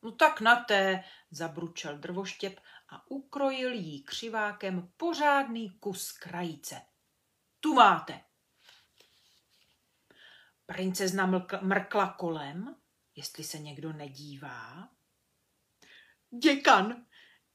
No 0.02 0.12
tak 0.12 0.40
na 0.40 0.56
té, 0.56 1.04
zabručel 1.30 1.98
drvoštěp 1.98 2.60
a 2.88 3.10
ukrojil 3.10 3.72
jí 3.72 4.02
křivákem 4.02 4.92
pořádný 4.96 5.70
kus 5.70 6.12
krajice. 6.12 6.82
Tu 7.60 7.74
máte. 7.74 8.20
Princezna 10.66 11.26
mrkla 11.60 12.12
kolem, 12.12 12.76
jestli 13.16 13.44
se 13.44 13.58
někdo 13.58 13.92
nedívá. 13.92 14.88
Děkan, 16.30 17.06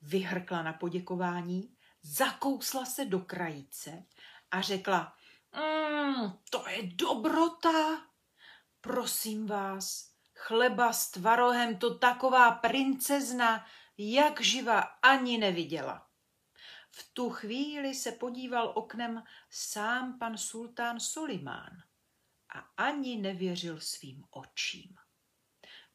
vyhrkla 0.01 0.63
na 0.63 0.73
poděkování, 0.73 1.75
zakousla 2.01 2.86
se 2.86 3.05
do 3.05 3.19
krajice 3.19 4.05
a 4.51 4.62
řekla, 4.62 5.15
mm, 5.55 6.31
to 6.49 6.69
je 6.69 6.84
dobrota. 6.84 8.08
Prosím 8.81 9.47
vás, 9.47 10.14
chleba 10.36 10.93
s 10.93 11.12
tvarohem 11.12 11.78
to 11.78 11.98
taková 11.98 12.52
princezna, 12.52 13.65
jak 13.98 14.41
živa 14.41 14.80
ani 14.80 15.38
neviděla. 15.38 16.08
V 16.91 17.10
tu 17.13 17.30
chvíli 17.30 17.95
se 17.95 18.12
podíval 18.12 18.71
oknem 18.76 19.24
sám 19.50 20.19
pan 20.19 20.38
sultán 20.38 21.00
Solimán 21.00 21.84
a 22.56 22.60
ani 22.78 23.17
nevěřil 23.17 23.80
svým 23.80 24.24
očím. 24.32 24.95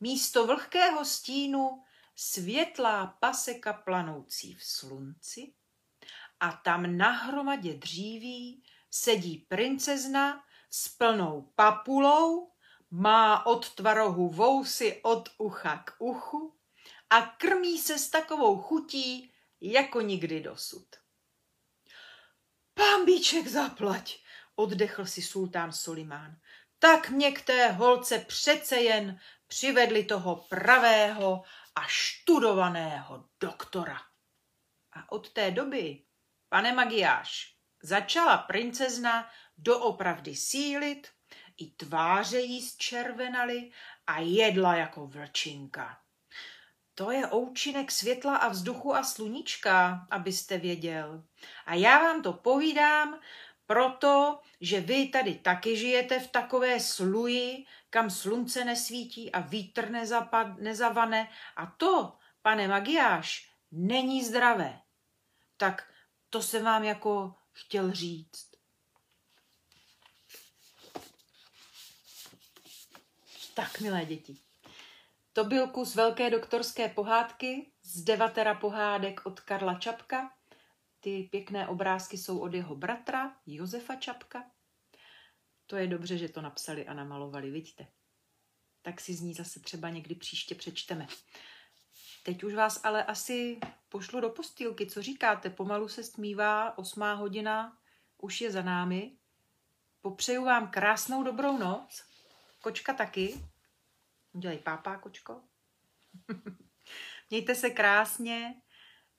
Místo 0.01 0.47
vlhkého 0.47 1.05
stínu 1.05 1.85
světlá 2.17 3.07
paseka 3.07 3.73
planoucí 3.73 4.55
v 4.55 4.65
slunci 4.65 5.55
a 6.41 6.53
tam 6.53 6.97
na 6.97 7.11
hromadě 7.11 7.75
dříví 7.75 8.65
sedí 8.91 9.39
princezna 9.39 10.45
s 10.71 10.89
plnou 10.89 11.53
papulou, 11.55 12.53
má 12.91 13.47
od 13.47 13.75
tvarohu 13.75 14.29
vousy 14.29 15.01
od 15.03 15.29
ucha 15.39 15.79
k 15.79 15.95
uchu 15.99 16.59
a 17.11 17.23
krmí 17.23 17.79
se 17.79 17.99
s 17.99 18.11
takovou 18.11 18.63
chutí, 18.63 19.33
jako 19.61 20.01
nikdy 20.01 20.41
dosud. 20.41 20.87
Pámbíček 22.75 23.47
zaplať, 23.47 24.19
oddechl 24.55 25.07
si 25.07 25.23
sultán 25.23 25.73
Solimán. 25.73 26.37
Tak 26.79 27.11
mě 27.11 27.33
k 27.33 27.43
té 27.43 27.73
holce 27.73 28.19
přece 28.19 28.77
jen 28.77 29.21
přivedli 29.47 30.05
toho 30.05 30.37
pravého 30.37 31.43
a 31.75 31.83
študovaného 31.87 33.29
doktora. 33.41 34.01
A 34.93 35.13
od 35.13 35.33
té 35.33 35.51
doby, 35.51 36.05
pane 36.49 36.73
Magiáš, 36.73 37.55
začala 37.83 38.39
princezna 38.39 39.31
doopravdy 39.59 40.37
sílit, 40.37 41.09
i 41.61 41.71
tváře 41.71 42.41
jí 42.41 42.63
zčervenaly 42.63 43.71
a 44.07 44.21
jedla 44.21 44.75
jako 44.75 45.07
vlčinka. 45.07 45.99
To 46.95 47.11
je 47.11 47.27
oučinek 47.27 47.91
světla 47.91 48.37
a 48.37 48.49
vzduchu 48.49 48.95
a 48.95 49.03
sluníčka, 49.03 50.07
abyste 50.11 50.59
věděl. 50.59 51.25
A 51.67 51.75
já 51.75 51.99
vám 51.99 52.23
to 52.23 52.33
povídám, 52.33 53.21
proto, 53.67 54.41
že 54.61 54.81
vy 54.81 55.09
tady 55.09 55.35
taky 55.35 55.77
žijete 55.77 56.21
v 56.21 56.29
takové 56.31 56.81
sluji, 56.81 57.67
kam 57.91 58.11
slunce 58.11 58.65
nesvítí 58.65 59.33
a 59.33 59.41
vítr 59.41 59.91
nezapad, 59.91 60.59
nezavane. 60.59 61.29
A 61.57 61.67
to, 61.67 62.17
pane 62.43 62.69
Magiáš, 62.69 63.51
není 63.73 64.25
zdravé. 64.25 64.81
Tak 65.57 65.93
to 66.31 66.43
jsem 66.43 66.65
vám 66.65 66.85
jako 66.85 67.35
chtěl 67.53 67.93
říct. 67.93 68.50
Tak, 73.61 73.81
milé 73.81 74.05
děti. 74.05 74.37
To 75.33 75.45
byl 75.45 75.67
kus 75.67 75.95
velké 75.95 76.31
doktorské 76.31 76.89
pohádky 76.89 77.73
z 77.83 78.03
devatera 78.03 78.55
pohádek 78.55 79.27
od 79.27 79.41
Karla 79.41 79.79
Čapka. 79.79 80.35
Ty 81.01 81.29
pěkné 81.31 81.69
obrázky 81.69 82.19
jsou 82.19 82.39
od 82.39 82.55
jeho 82.55 82.77
bratra 82.77 83.37
Josefa 83.47 83.97
Čapka. 83.97 84.51
To 85.67 85.77
je 85.77 85.87
dobře, 85.87 86.19
že 86.19 86.29
to 86.29 86.41
napsali 86.41 86.87
a 86.87 86.95
namalovali, 86.95 87.51
vidíte. 87.51 87.87
Tak 88.83 89.01
si 89.01 89.15
z 89.15 89.21
ní 89.21 89.35
zase 89.35 89.61
třeba 89.61 89.91
někdy 89.91 90.15
příště 90.15 90.55
přečteme. 90.55 91.07
Teď 92.23 92.45
už 92.45 92.55
vás 92.55 92.81
ale 92.85 93.05
asi 93.05 93.61
pošlu 93.89 94.21
do 94.21 94.31
postýlky, 94.31 94.87
co 94.87 95.03
říkáte? 95.03 95.51
Pomalu 95.51 95.89
se 95.89 96.05
stmívá, 96.05 96.79
osmá 96.79 97.15
hodina 97.15 97.79
už 98.19 98.41
je 98.41 98.51
za 98.51 98.63
námi. 98.63 99.17
Popřeju 100.01 100.45
vám 100.45 100.71
krásnou 100.71 101.23
dobrou 101.23 101.59
noc. 101.59 102.10
Kočka 102.63 102.95
taky. 102.95 103.45
Udělej 104.33 104.59
pápá, 104.59 104.99
kočko. 104.99 105.43
Mějte 107.31 107.55
se 107.55 107.71
krásně, 107.71 108.55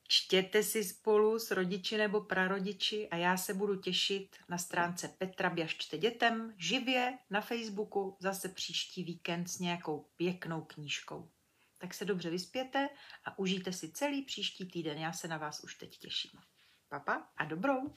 čtěte 0.08 0.64
si 0.64 0.84
spolu 0.84 1.40
s 1.40 1.52
rodiči 1.52 1.98
nebo 1.98 2.22
prarodiči 2.22 3.10
a 3.10 3.16
já 3.16 3.38
se 3.38 3.54
budu 3.54 3.76
těšit 3.76 4.36
na 4.50 4.58
stránce 4.58 5.08
Petra 5.08 5.50
Běžčte 5.50 5.98
dětem 5.98 6.54
živě 6.58 7.18
na 7.30 7.42
Facebooku 7.42 8.18
zase 8.20 8.50
příští 8.50 9.04
víkend 9.04 9.48
s 9.48 9.60
nějakou 9.60 10.10
pěknou 10.16 10.62
knížkou. 10.62 11.32
Tak 11.78 11.94
se 11.94 12.06
dobře 12.06 12.30
vyspěte 12.30 12.90
a 13.26 13.40
užijte 13.40 13.74
si 13.74 13.92
celý 13.92 14.22
příští 14.22 14.66
týden. 14.66 14.98
Já 14.98 15.14
se 15.14 15.28
na 15.28 15.38
vás 15.38 15.64
už 15.64 15.76
teď 15.76 15.98
těším. 15.98 16.32
Papa 16.90 17.30
a 17.38 17.46
dobrou. 17.46 17.94